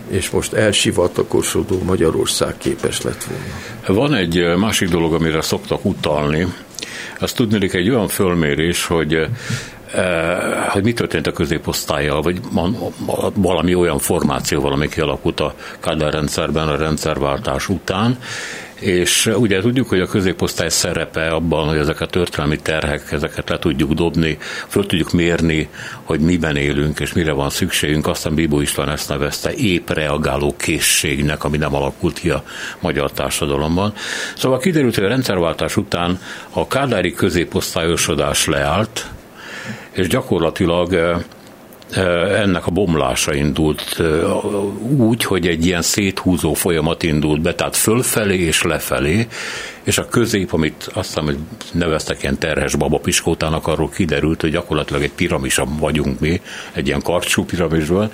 [0.08, 4.00] és most elsivatakosodó Magyarország képes lett volna.
[4.00, 6.46] Van egy e, másik dolog, amire szoktak utalni,
[7.18, 9.28] azt tudnék egy olyan fölmérés, hogy
[10.68, 12.40] hogy mi történt a középosztályjal, vagy
[13.34, 18.18] valami olyan formációval, ami kialakult a Kádár rendszerben a rendszerváltás után,
[18.80, 23.58] és ugye tudjuk, hogy a középosztály szerepe abban, hogy ezeket a történelmi terhek, ezeket le
[23.58, 24.38] tudjuk dobni,
[24.68, 25.68] föl tudjuk mérni,
[26.02, 31.44] hogy miben élünk és mire van szükségünk, aztán Bíbó István ezt nevezte épp reagáló készségnek,
[31.44, 32.44] ami nem alakult ki a
[32.80, 33.92] magyar társadalomban.
[34.36, 36.18] Szóval kiderült, hogy a rendszerváltás után
[36.50, 39.06] a kádári középosztályosodás leállt,
[39.90, 41.22] és gyakorlatilag
[41.96, 44.02] ennek a bomlása indult
[44.96, 49.26] úgy, hogy egy ilyen széthúzó folyamat indult be, tehát fölfelé és lefelé,
[49.82, 51.38] és a közép, amit azt hiszem, hogy
[51.72, 56.40] neveztek ilyen terhes babapiskótának, arról kiderült, hogy gyakorlatilag egy piramisabb vagyunk mi,
[56.72, 58.10] egy ilyen karcsú piramisban,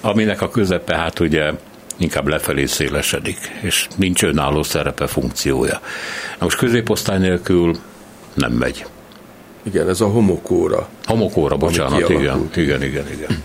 [0.00, 1.52] aminek a közepe hát ugye
[1.96, 5.80] inkább lefelé szélesedik, és nincs önálló szerepe, funkciója.
[6.38, 7.76] Na most középosztály nélkül
[8.34, 8.84] nem megy.
[9.62, 10.88] Igen, ez a homokóra.
[11.04, 13.42] Homokóra, bocsánat, igen, igen, igen, igen.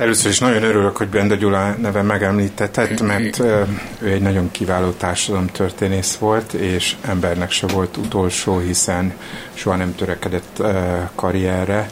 [0.00, 3.38] Először is nagyon örülök, hogy Benda Gyula neve megemlítetett, mert
[3.98, 9.12] ő egy nagyon kiváló társadalomtörténész volt, és embernek se volt utolsó, hiszen
[9.54, 10.62] soha nem törekedett
[11.14, 11.90] karrierre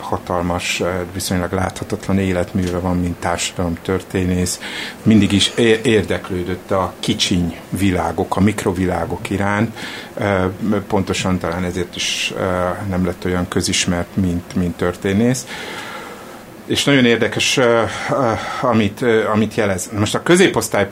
[0.00, 4.60] hatalmas, viszonylag láthatatlan életműve van, mint társadalomtörténész.
[5.02, 9.76] Mindig is érdeklődött a kicsiny világok, a mikrovilágok iránt.
[10.86, 12.32] Pontosan talán ezért is
[12.88, 15.46] nem lett olyan közismert, mint, mint történész
[16.66, 17.60] és nagyon érdekes,
[18.60, 19.90] amit, amit jelez.
[19.98, 20.86] Most a középosztály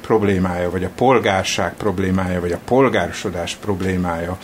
[0.00, 4.38] problémája, vagy a polgárság problémája, vagy a polgárosodás problémája,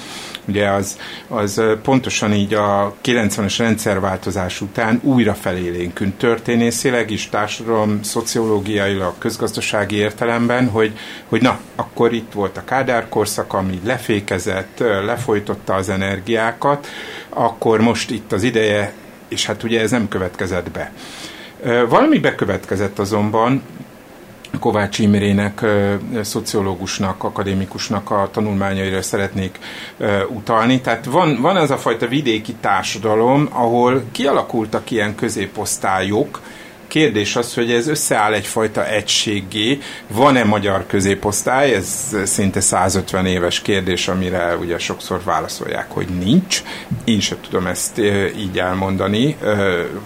[0.48, 9.14] Ugye az, az pontosan így a 90-es rendszerváltozás után újra felélénkült történészileg is, társadalom, szociológiailag,
[9.18, 10.92] közgazdasági értelemben, hogy,
[11.28, 16.86] hogy na, akkor itt volt a Kádár korszak, ami lefékezett, lefolytotta az energiákat,
[17.28, 18.92] akkor most itt az ideje,
[19.28, 20.92] és hát ugye ez nem következett be.
[21.88, 23.62] Valami bekövetkezett azonban,
[24.60, 25.64] Kovács Imrének,
[26.22, 29.58] szociológusnak, akadémikusnak a tanulmányaira szeretnék
[30.28, 30.80] utalni.
[30.80, 36.40] Tehát van, van ez a fajta vidéki társadalom, ahol kialakultak ilyen középosztályok,
[36.88, 39.78] Kérdés az, hogy ez összeáll egyfajta egységgé.
[40.06, 41.74] Van-e magyar középosztály?
[41.74, 46.62] Ez szinte 150 éves kérdés, amire ugye sokszor válaszolják, hogy nincs.
[47.04, 47.98] Én sem tudom ezt
[48.38, 49.36] így elmondani,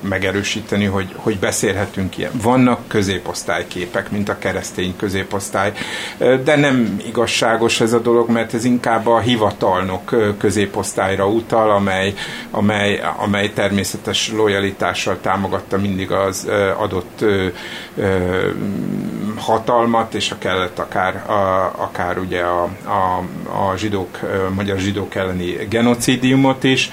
[0.01, 2.33] megerősíteni, hogy, hogy beszélhetünk ilyen.
[2.42, 5.73] Vannak középosztályképek, mint a keresztény középosztály,
[6.18, 12.14] de nem igazságos ez a dolog, mert ez inkább a hivatalnok középosztályra utal, amely,
[12.51, 17.24] amely, amely természetes lojalitással támogatta mindig az adott
[19.37, 23.22] hatalmat, és a kellett akár, a, akár ugye a, a,
[23.70, 26.90] a zsidók, a magyar zsidók elleni genocidiumot is,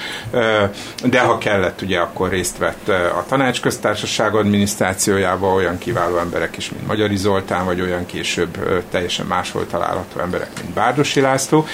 [1.03, 6.87] de ha kellett, ugye akkor részt vett a tanácsköztársaság adminisztrációjába olyan kiváló emberek is, mint
[6.87, 11.65] Magyari Zoltán, vagy olyan később teljesen máshol található emberek, mint Bárdosi László.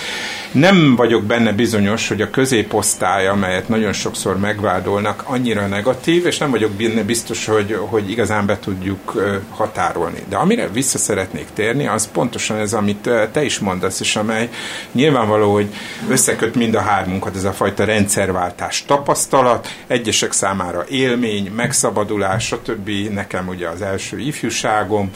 [0.51, 6.51] Nem vagyok benne bizonyos, hogy a középosztály, amelyet nagyon sokszor megvádolnak, annyira negatív, és nem
[6.51, 9.13] vagyok benne biztos, hogy, hogy igazán be tudjuk
[9.49, 10.23] határolni.
[10.29, 14.49] De amire vissza szeretnék térni, az pontosan ez, amit te is mondasz, és amely
[14.91, 15.73] nyilvánvaló, hogy
[16.10, 22.89] összeköt mind a hármunkat, ez a fajta rendszerváltás tapasztalat, egyesek számára élmény, megszabadulás, stb.
[22.89, 25.12] Nekem ugye az első ifjúságom,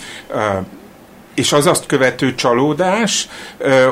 [1.40, 3.28] és az azt követő csalódás,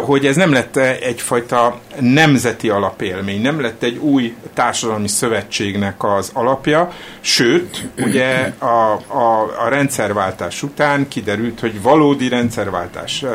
[0.06, 6.92] hogy ez nem lett egyfajta nemzeti alapélmény, nem lett egy új társadalmi szövetségnek az alapja,
[7.22, 13.26] sőt, ugye a, a, a rendszerváltás után kiderült, hogy valódi rendszerváltás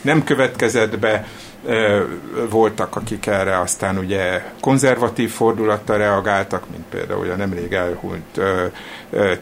[0.00, 1.26] nem következett be,
[2.50, 8.40] voltak, akik erre aztán ugye konzervatív fordulattal reagáltak, mint például a nemrég elhunyt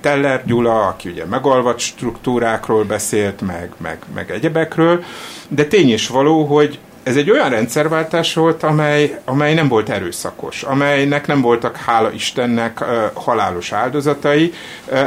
[0.01, 5.05] Teller Gyula, aki ugye megalvat struktúrákról beszélt, meg, meg, meg egyebekről,
[5.49, 10.63] de tény is való, hogy ez egy olyan rendszerváltás volt, amely, amely nem volt erőszakos,
[10.63, 14.53] amelynek nem voltak, hála Istennek, halálos áldozatai,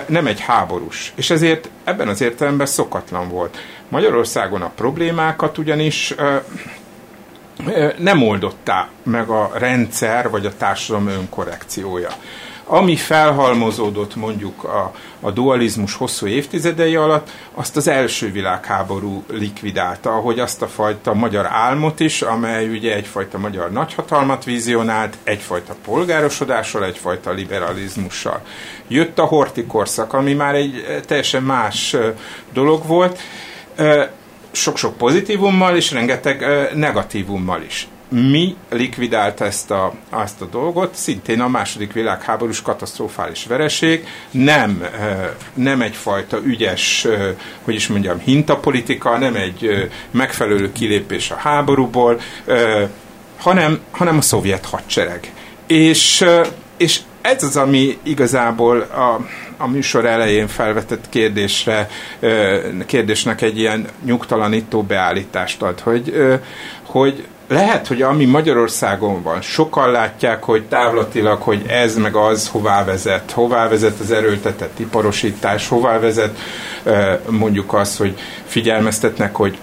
[0.05, 1.13] nem egy háborús.
[1.15, 3.57] És ezért ebben az értelemben szokatlan volt.
[3.89, 6.15] Magyarországon a problémákat ugyanis
[7.97, 12.09] nem oldotta meg a rendszer vagy a társadalom önkorrekciója.
[12.65, 20.39] Ami felhalmozódott mondjuk a, a dualizmus hosszú évtizedei alatt, azt az első világháború likvidálta, ahogy
[20.39, 27.31] azt a fajta magyar álmot is, amely ugye egyfajta magyar nagyhatalmat vizionált, egyfajta polgárosodással, egyfajta
[27.31, 28.41] liberalizmussal.
[28.87, 31.95] Jött a horti korszak, ami már egy teljesen más
[32.53, 33.19] dolog volt,
[34.53, 37.87] sok-sok pozitívummal és rengeteg negatívummal is.
[38.09, 44.83] mi likvidált ezt a, azt a dolgot, szintén a második világháborús katasztrofális vereség, nem,
[45.53, 47.07] nem egyfajta ügyes,
[47.63, 52.19] hogy is mondjam, hintapolitika, nem egy megfelelő kilépés a háborúból,
[53.37, 55.33] hanem, hanem a szovjet hadsereg.
[55.67, 56.25] És,
[56.77, 59.19] és ez az, ami igazából a,
[59.57, 61.89] a műsor elején felvetett kérdésre,
[62.85, 66.13] kérdésnek egy ilyen nyugtalanító beállítást ad, hogy,
[66.83, 72.85] hogy lehet, hogy ami Magyarországon van, sokan látják, hogy távlatilag, hogy ez meg az hová
[72.85, 76.39] vezet, hová vezet az erőltetett iparosítás, hová vezet
[77.29, 79.57] mondjuk az, hogy figyelmeztetnek, hogy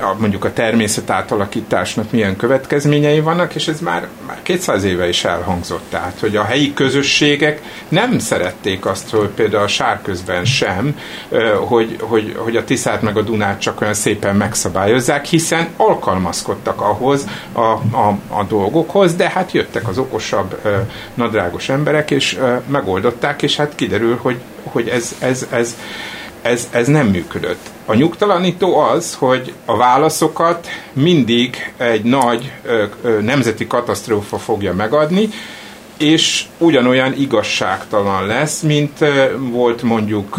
[0.00, 5.24] a, mondjuk a természet átalakításnak milyen következményei vannak, és ez már, már 200 éve is
[5.24, 5.84] elhangzott.
[5.88, 10.98] Tehát, hogy a helyi közösségek nem szerették azt, hogy például a sárközben sem,
[11.66, 17.28] hogy, hogy, hogy a Tiszát meg a Dunát csak olyan szépen megszabályozzák, hiszen alkalmazkodtak ahhoz
[17.52, 20.60] a, a, a dolgokhoz, de hát jöttek az okosabb,
[21.14, 25.76] nadrágos emberek, és megoldották, és hát kiderül, hogy, hogy ez, ez, ez,
[26.42, 27.70] ez, ez nem működött.
[27.90, 32.52] A nyugtalanító az, hogy a válaszokat mindig egy nagy
[33.20, 35.28] nemzeti katasztrófa fogja megadni,
[35.98, 38.98] és ugyanolyan igazságtalan lesz, mint
[39.38, 40.36] volt mondjuk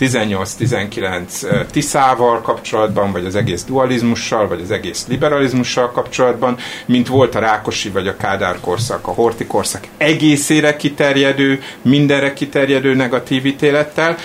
[0.00, 6.56] 18-19 Tiszával kapcsolatban, vagy az egész dualizmussal, vagy az egész liberalizmussal kapcsolatban,
[6.86, 12.94] mint volt a Rákosi vagy a Kádár korszak, a Horti korszak egészére kiterjedő, mindenre kiterjedő
[12.94, 14.16] negatív ítélettel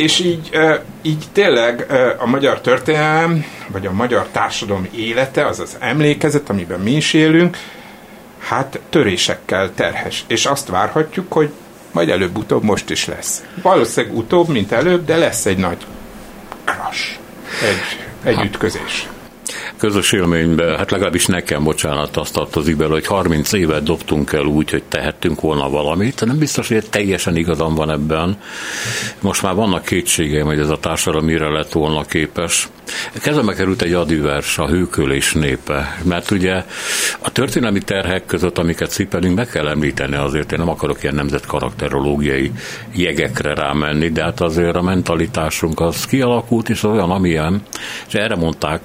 [0.00, 0.50] és így,
[1.02, 1.86] így tényleg
[2.18, 7.56] a magyar történelem, vagy a magyar társadalom élete, az az emlékezet, amiben mi is élünk,
[8.38, 10.24] hát törésekkel terhes.
[10.26, 11.50] És azt várhatjuk, hogy
[11.92, 13.44] majd előbb-utóbb most is lesz.
[13.62, 15.86] Valószínűleg utóbb, mint előbb, de lesz egy nagy
[16.64, 17.18] crash,
[17.62, 19.08] egy, egy ütközés
[19.80, 24.70] közös élménybe, hát legalábbis nekem, bocsánat, azt tartozik bele, hogy 30 évet dobtunk el úgy,
[24.70, 26.24] hogy tehettünk volna valamit.
[26.24, 28.36] Nem biztos, hogy teljesen igazam van ebben.
[29.20, 32.68] Most már vannak kétségeim, hogy ez a társadalom mire lett volna képes.
[33.22, 36.64] Kezembe került egy adivers, a hőkölés népe, mert ugye
[37.18, 42.52] a történelmi terhek között, amiket cipelünk, meg kell említeni azért, én nem akarok ilyen nemzetkarakterológiai
[42.94, 47.62] jegekre rámenni, de hát azért a mentalitásunk az kialakult, és olyan, amilyen,
[48.08, 48.80] és erre mondták,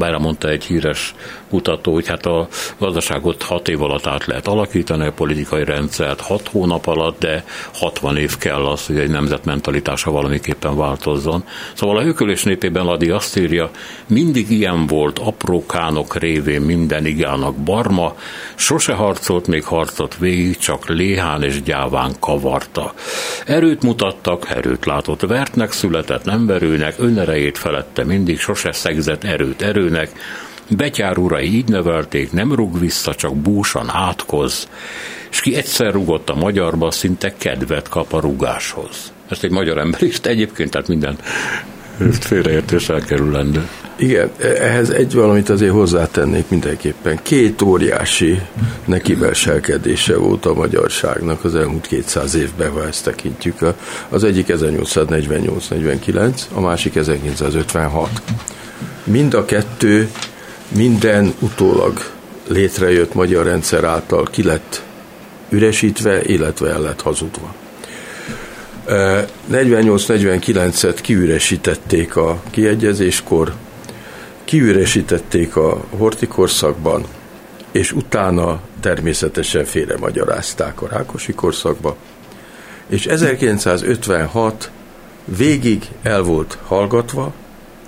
[0.00, 1.14] erre mondta egy híres
[1.48, 6.48] kutató, hogy hát a gazdaságot hat év alatt át lehet alakítani, a politikai rendszert hat
[6.48, 11.44] hónap alatt, de 60 év kell az, hogy egy nemzet mentalitása valamiképpen változzon.
[11.74, 13.70] Szóval a hőkölés népében Ladi azt írja,
[14.06, 18.14] mindig ilyen volt, apró kánok révén minden igának barma,
[18.54, 22.94] sose harcolt még harcot végig, csak léhán és gyáván kavarta.
[23.46, 30.10] Erőt mutattak, erőt látott, vertnek született, nem verőnek, önerejét felette mindig, sose szegzett erőt erőnek,
[30.68, 34.68] Betyár urai így nevelték, nem rúg vissza, csak búsan átkoz,
[35.30, 39.12] és ki egyszer rugott a magyarba, szinte kedvet kap a rugáshoz.
[39.28, 41.16] Ezt egy magyar ember is, egyébként tehát minden
[42.20, 43.68] félreértés elkerülendő.
[43.96, 47.18] Igen, ehhez egy valamit azért hozzátennék mindenképpen.
[47.22, 48.40] Két óriási
[48.84, 53.58] nekivelselkedése volt a magyarságnak az elmúlt 200 évben, ha ezt tekintjük.
[54.08, 58.10] Az egyik 1848-49, a másik 1956.
[59.04, 60.10] Mind a kettő
[60.68, 61.98] minden utólag
[62.48, 64.82] létrejött magyar rendszer által ki lett
[65.48, 67.54] üresítve, illetve el lett hazudva.
[69.52, 73.54] 48-49-et kiüresítették a kiegyezéskor,
[74.44, 77.04] kiüresítették a hortikorszakban,
[77.72, 81.96] és utána természetesen félre magyarázták a Rákosi korszakba,
[82.86, 84.70] és 1956
[85.24, 87.32] végig el volt hallgatva,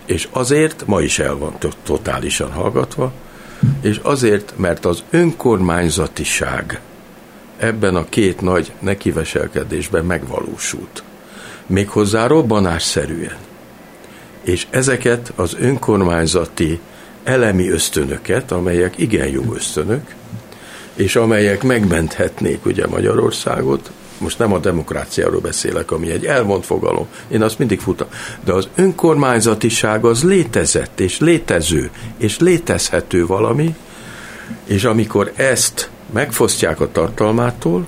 [0.09, 3.13] és azért ma is el van totálisan hallgatva,
[3.81, 6.81] és azért, mert az önkormányzatiság
[7.57, 11.03] ebben a két nagy nekiveselkedésben megvalósult.
[11.67, 13.37] Méghozzá robbanásszerűen.
[14.43, 16.81] És ezeket az önkormányzati
[17.25, 20.15] elemi ösztönöket, amelyek igen jó ösztönök,
[20.95, 23.91] és amelyek megmenthetnék ugye Magyarországot,
[24.21, 28.09] most nem a demokráciáról beszélek, ami egy elmond fogalom, én azt mindig futam,
[28.45, 33.75] de az önkormányzatiság az létezett, és létező, és létezhető valami,
[34.65, 37.87] és amikor ezt megfosztják a tartalmától,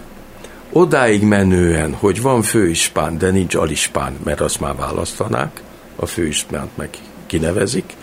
[0.73, 5.63] odáig menően, hogy van főispán, de nincs alispán, mert azt már választanák,
[5.97, 6.89] a főispánt meg
[7.27, 7.97] kinevezik.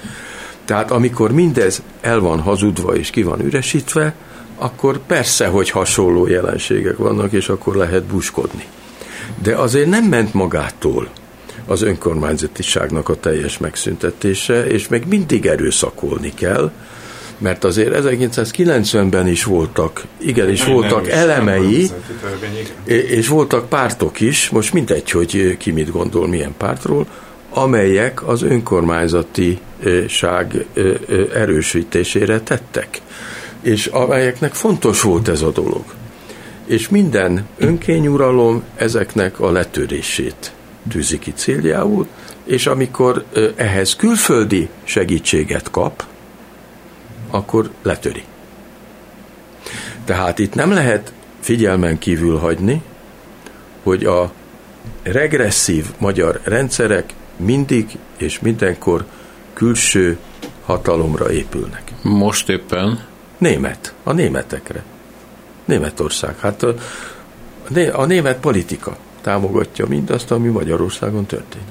[0.65, 4.13] Tehát amikor mindez el van hazudva és ki van üresítve,
[4.57, 8.63] akkor persze, hogy hasonló jelenségek vannak, és akkor lehet buskodni.
[9.41, 11.09] De azért nem ment magától
[11.65, 16.71] az önkormányzatiságnak a teljes megszüntetése, és meg mindig erőszakolni kell,
[17.39, 21.89] Mert azért 1990-ben is voltak, igenis Nagyon voltak elemei,
[22.85, 27.07] és voltak pártok is, most mindegy, hogy ki mit gondol, milyen pártról,
[27.49, 30.65] amelyek az önkormányzatiság
[31.33, 33.01] erősítésére tettek,
[33.61, 35.83] és amelyeknek fontos volt ez a dolog.
[36.65, 40.51] És minden önkényuralom ezeknek a letörését
[40.89, 42.07] tűzi ki céljául,
[42.43, 43.23] és amikor
[43.55, 46.05] ehhez külföldi segítséget kap,
[47.29, 48.23] akkor letöri.
[50.05, 52.81] Tehát itt nem lehet figyelmen kívül hagyni,
[53.83, 54.31] hogy a
[55.03, 59.05] regresszív magyar rendszerek mindig és mindenkor
[59.53, 60.17] külső
[60.65, 61.91] hatalomra épülnek.
[62.01, 63.06] Most éppen?
[63.37, 64.83] Német, a németekre.
[65.65, 66.39] Németország.
[66.39, 66.75] Hát a,
[67.91, 71.67] a német politika támogatja mindazt, ami Magyarországon történik.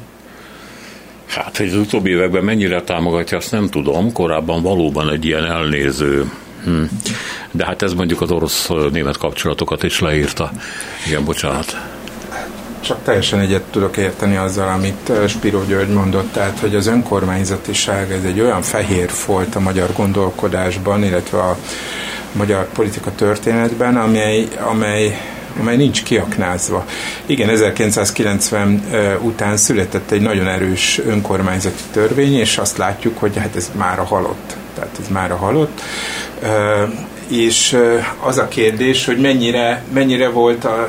[1.27, 4.13] Hát, hogy az utóbbi években mennyire támogatja, azt nem tudom.
[4.13, 6.31] Korábban valóban egy ilyen elnéző
[6.65, 6.83] hm.
[7.51, 10.51] De hát ez mondjuk az orosz-német kapcsolatokat is leírta.
[11.07, 11.77] Igen, bocsánat.
[12.87, 18.25] Csak teljesen egyet tudok érteni azzal, amit Spiro György mondott, tehát, hogy az önkormányzatiság ez
[18.25, 21.57] egy olyan fehér folt a magyar gondolkodásban, illetve a
[22.33, 25.21] magyar politika történetben, amely, amely
[25.61, 26.87] amely nincs kiaknázva.
[27.27, 28.83] Igen, 1990
[29.21, 34.05] után született egy nagyon erős önkormányzati törvény, és azt látjuk, hogy hát ez már a
[34.05, 34.57] halott.
[34.75, 35.83] Tehát ez már a halott.
[37.29, 37.79] És
[38.21, 40.89] az a kérdés, hogy mennyire, mennyire, volt, a,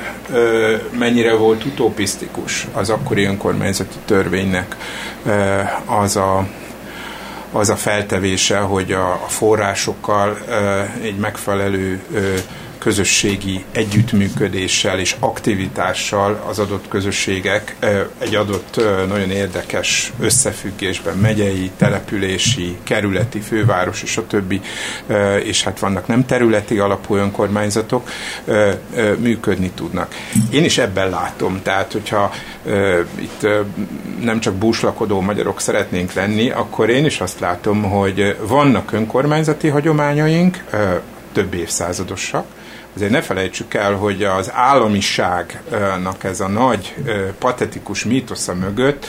[0.98, 4.76] mennyire volt utopisztikus az akkori önkormányzati törvénynek
[5.86, 6.48] az a,
[7.52, 10.38] az a feltevése, hogy a, forrásokkal
[11.02, 12.02] egy megfelelő
[12.88, 17.76] közösségi együttműködéssel és aktivitással az adott közösségek
[18.18, 18.76] egy adott
[19.08, 24.62] nagyon érdekes összefüggésben megyei, települési, kerületi, főváros és a többi,
[25.44, 28.10] és hát vannak nem területi alapú önkormányzatok,
[29.18, 30.16] működni tudnak.
[30.52, 32.34] Én is ebben látom, tehát hogyha
[33.20, 33.48] itt
[34.22, 40.64] nem csak búslakodó magyarok szeretnénk lenni, akkor én is azt látom, hogy vannak önkormányzati hagyományaink,
[41.34, 42.56] több évszázadosak,
[42.98, 46.96] Azért ne felejtsük el, hogy az államiságnak ez a nagy
[47.40, 49.08] patetikus mítosza mögött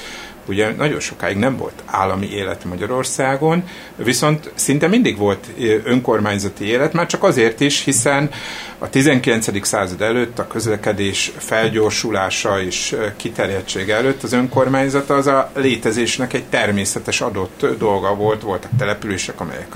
[0.48, 3.62] ugye nagyon sokáig nem volt állami élet Magyarországon,
[3.96, 5.46] viszont szinte mindig volt
[5.84, 8.30] önkormányzati élet, már csak azért is, hiszen
[8.78, 9.66] a 19.
[9.66, 17.20] század előtt a közlekedés felgyorsulása és kiterjedtsége előtt az önkormányzat az a létezésnek egy természetes
[17.20, 18.42] adott dolga volt.
[18.42, 19.74] Voltak települések, amelyek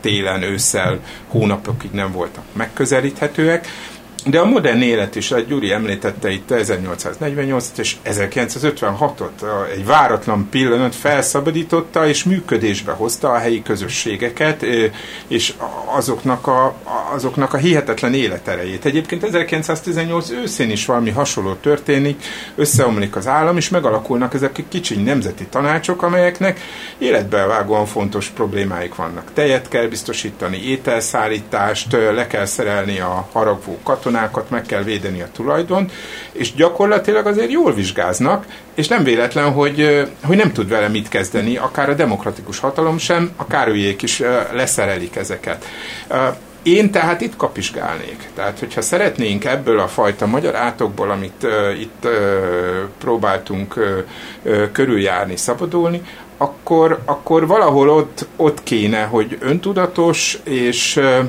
[0.00, 3.66] télen, ősszel, hónapokig nem voltak megközelíthetőek,
[4.26, 9.30] de a modern élet is, egy Gyuri említette itt 1848-et és 1956-ot,
[9.72, 14.66] egy váratlan pillanat felszabadította és működésbe hozta a helyi közösségeket,
[15.28, 15.54] és
[15.84, 16.74] azoknak a,
[17.12, 18.84] azoknak a hihetetlen életerejét.
[18.84, 25.02] Egyébként 1918 őszén is valami hasonló történik, összeomlik az állam, és megalakulnak ezek a kicsi
[25.02, 26.60] nemzeti tanácsok, amelyeknek
[26.98, 29.30] életbevágóan fontos problémáik vannak.
[29.34, 35.28] Tejet kell biztosítani, ételszállítást, le kell szerelni a haragvó katonát, katonákat, meg kell védeni a
[35.32, 35.90] tulajdon,
[36.32, 41.56] és gyakorlatilag azért jól vizsgáznak, és nem véletlen, hogy, hogy nem tud vele mit kezdeni,
[41.56, 45.64] akár a demokratikus hatalom sem, a károlyék is leszerelik ezeket.
[46.62, 48.28] Én tehát itt kapizsgálnék.
[48.34, 52.10] Tehát, hogyha szeretnénk ebből a fajta magyar átokból, amit uh, itt uh,
[52.98, 56.02] próbáltunk uh, körüljárni, szabadulni,
[56.36, 61.28] akkor, akkor valahol ott, ott kéne, hogy öntudatos és uh,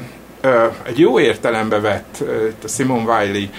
[0.84, 2.24] egy jó értelembe vett,
[2.64, 3.50] a Simon Wiley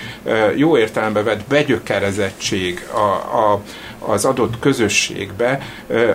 [0.55, 3.63] jó értelembe vett begyökerezettség a, a,
[3.99, 5.61] az adott közösségbe,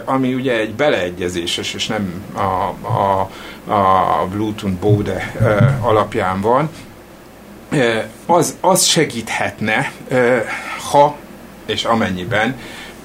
[0.06, 3.30] ami ugye egy beleegyezéses, és nem a, a,
[3.74, 5.36] a Bluetooth Bode
[5.82, 6.70] alapján van,
[8.26, 9.92] az, az segíthetne,
[10.92, 11.16] ha
[11.66, 12.56] és amennyiben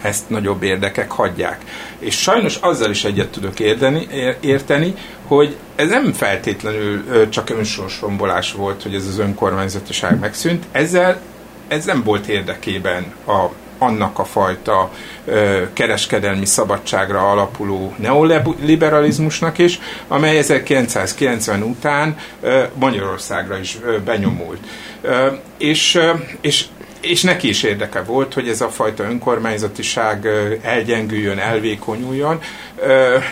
[0.02, 1.60] ezt nagyobb érdekek hagyják.
[1.98, 4.08] És sajnos azzal is egyet tudok érdeni,
[4.40, 4.94] érteni,
[5.26, 10.64] hogy ez nem feltétlenül csak önsorsrombolás volt, hogy ez az önkormányzatiság megszűnt.
[10.72, 11.20] Ezzel
[11.68, 14.90] ez nem volt érdekében a annak a fajta
[15.24, 24.58] ö, kereskedelmi szabadságra alapuló neoliberalizmusnak is, amely 1990 után ö, Magyarországra is ö, benyomult.
[25.00, 25.26] Ö,
[25.58, 26.64] és, ö, és
[27.00, 30.28] és neki is érdeke volt, hogy ez a fajta önkormányzatiság
[30.62, 32.40] elgyengüljön, elvékonyuljon.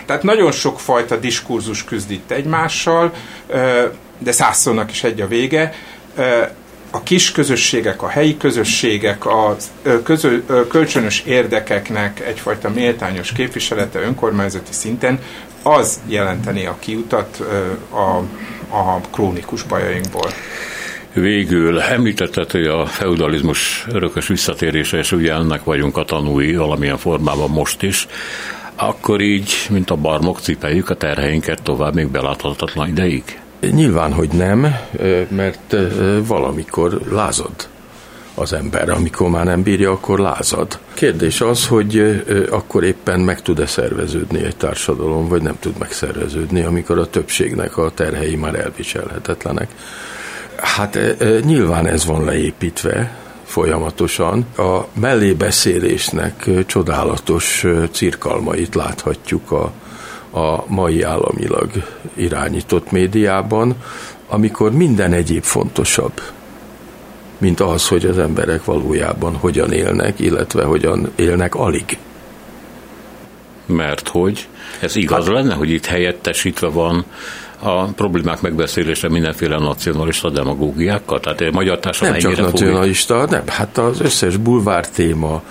[0.05, 3.13] Tehát nagyon sok fajta diskurzus küzd itt egymással,
[4.17, 5.73] de százszónak is egy a vége.
[6.91, 9.55] a kis közösségek, a helyi közösségek, a
[10.03, 15.19] közö, kölcsönös érdekeknek egyfajta méltányos képviselete önkormányzati szinten,
[15.63, 17.39] az jelenteni a kiutat
[17.89, 18.17] a,
[18.75, 20.29] a krónikus bajainkból.
[21.15, 27.49] Végül említetted, hogy a feudalizmus örökös visszatérése, és ugye ennek vagyunk a tanúi valamilyen formában
[27.49, 28.07] most is,
[28.75, 33.39] akkor így, mint a barmok cipeljük a terheinket tovább még beláthatatlan ideig?
[33.71, 34.75] Nyilván, hogy nem,
[35.27, 35.75] mert
[36.27, 37.53] valamikor lázad
[38.33, 40.79] az ember, amikor már nem bírja, akkor lázad.
[40.93, 46.99] Kérdés az, hogy akkor éppen meg tud-e szerveződni egy társadalom, vagy nem tud megszerveződni, amikor
[46.99, 49.69] a többségnek a terhei már elviselhetetlenek.
[50.57, 50.97] Hát
[51.43, 54.45] nyilván ez van leépítve, folyamatosan.
[54.57, 59.71] A mellébeszélésnek csodálatos cirkalmait láthatjuk a,
[60.39, 61.69] a mai államilag
[62.13, 63.75] irányított médiában,
[64.27, 66.21] amikor minden egyéb fontosabb,
[67.37, 71.97] mint az, hogy az emberek valójában hogyan élnek, illetve hogyan élnek alig.
[73.65, 74.47] Mert hogy?
[74.79, 77.05] Ez igaz hát, lenne, hogy itt helyettesítve van
[77.65, 81.19] a problémák megbeszélése mindenféle nacionalista demagógiákkal?
[81.19, 83.37] Tehát a magyar társadalom Nem csak nacionalista, fogja?
[83.37, 85.41] nem, hát az összes bulvár téma,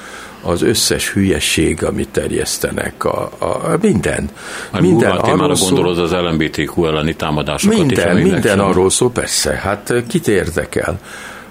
[0.43, 4.31] az összes hülyeség, amit terjesztenek, a, a minden.
[4.71, 9.95] A minden arról gondolod az LMBTQ elleni támadásokat minden, is, minden arról szól, persze, hát
[10.09, 10.99] kit érdekel?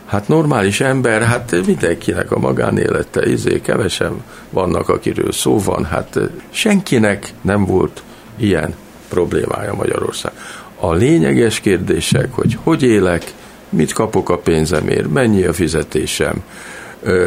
[0.05, 7.33] Hát normális ember, hát mindenkinek a magánélete, izé, kevesen vannak, akiről szó van, hát senkinek
[7.41, 8.03] nem volt
[8.37, 8.73] ilyen
[9.13, 10.31] problémája Magyarország.
[10.79, 13.33] A lényeges kérdések, hogy hogy élek,
[13.69, 16.43] mit kapok a pénzemért, mennyi a fizetésem,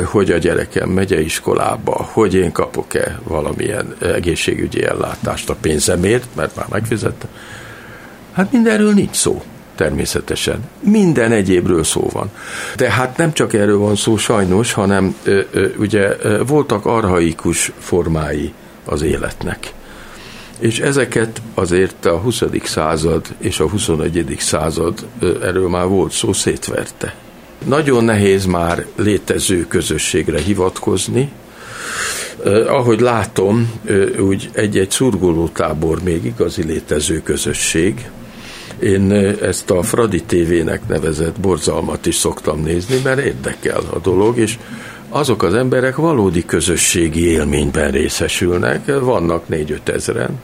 [0.04, 6.56] hogy a gyerekem megy -e iskolába, hogy én kapok-e valamilyen egészségügyi ellátást a pénzemért, mert
[6.56, 7.30] már megfizettem.
[8.32, 9.42] Hát mindenről nincs szó
[9.74, 10.58] természetesen.
[10.80, 12.30] Minden egyébről szó van.
[12.76, 16.08] De hát nem csak erről van szó sajnos, hanem ö, ö, ugye
[16.46, 18.52] voltak arhaikus formái
[18.84, 19.72] az életnek.
[20.58, 22.42] És ezeket azért a 20.
[22.62, 24.36] század és a 21.
[24.38, 25.06] század,
[25.42, 27.14] erről már volt szó, szétverte.
[27.64, 31.32] Nagyon nehéz már létező közösségre hivatkozni,
[32.66, 33.72] ahogy látom,
[34.18, 38.10] úgy egy-egy szurgolótábor még igazi létező közösség.
[38.78, 44.58] Én ezt a Fradi TV-nek nevezett borzalmat is szoktam nézni, mert érdekel a dolog, és
[45.08, 50.38] azok az emberek valódi közösségi élményben részesülnek, vannak négy-öt ezeren,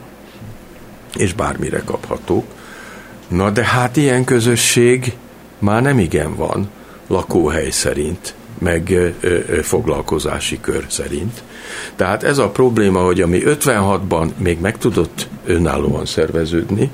[1.15, 2.45] és bármire kaphatók.
[3.27, 5.13] Na de hát ilyen közösség
[5.59, 6.69] már nem igen van
[7.07, 9.13] lakóhely szerint, meg
[9.61, 11.43] foglalkozási kör szerint.
[11.95, 16.89] Tehát ez a probléma, hogy ami 56-ban még meg tudott önállóan szerveződni,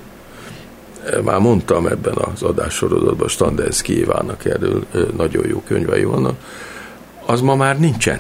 [1.24, 4.86] már mondtam ebben az adássorozatban, Standenszki Évának erről
[5.18, 6.36] nagyon jó könyvei vannak,
[7.30, 8.20] az ma már nincsen.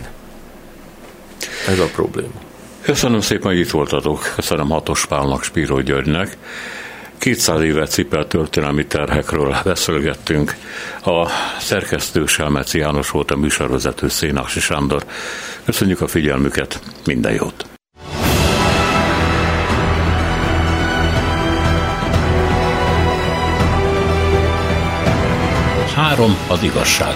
[1.68, 2.41] Ez a probléma.
[2.82, 4.32] Köszönöm szépen, hogy itt voltatok.
[4.36, 6.38] Köszönöm Hatos Pálnak, Spíró Györgynek.
[7.18, 10.55] 200 éve cipel történelmi terhekről beszélgettünk.
[11.05, 11.28] A
[11.60, 15.05] szerkesztő Selmeci János volt a műsorvezető Szénási Sándor.
[15.66, 17.66] Köszönjük a figyelmüket, minden jót!
[25.95, 27.16] Három az igazság.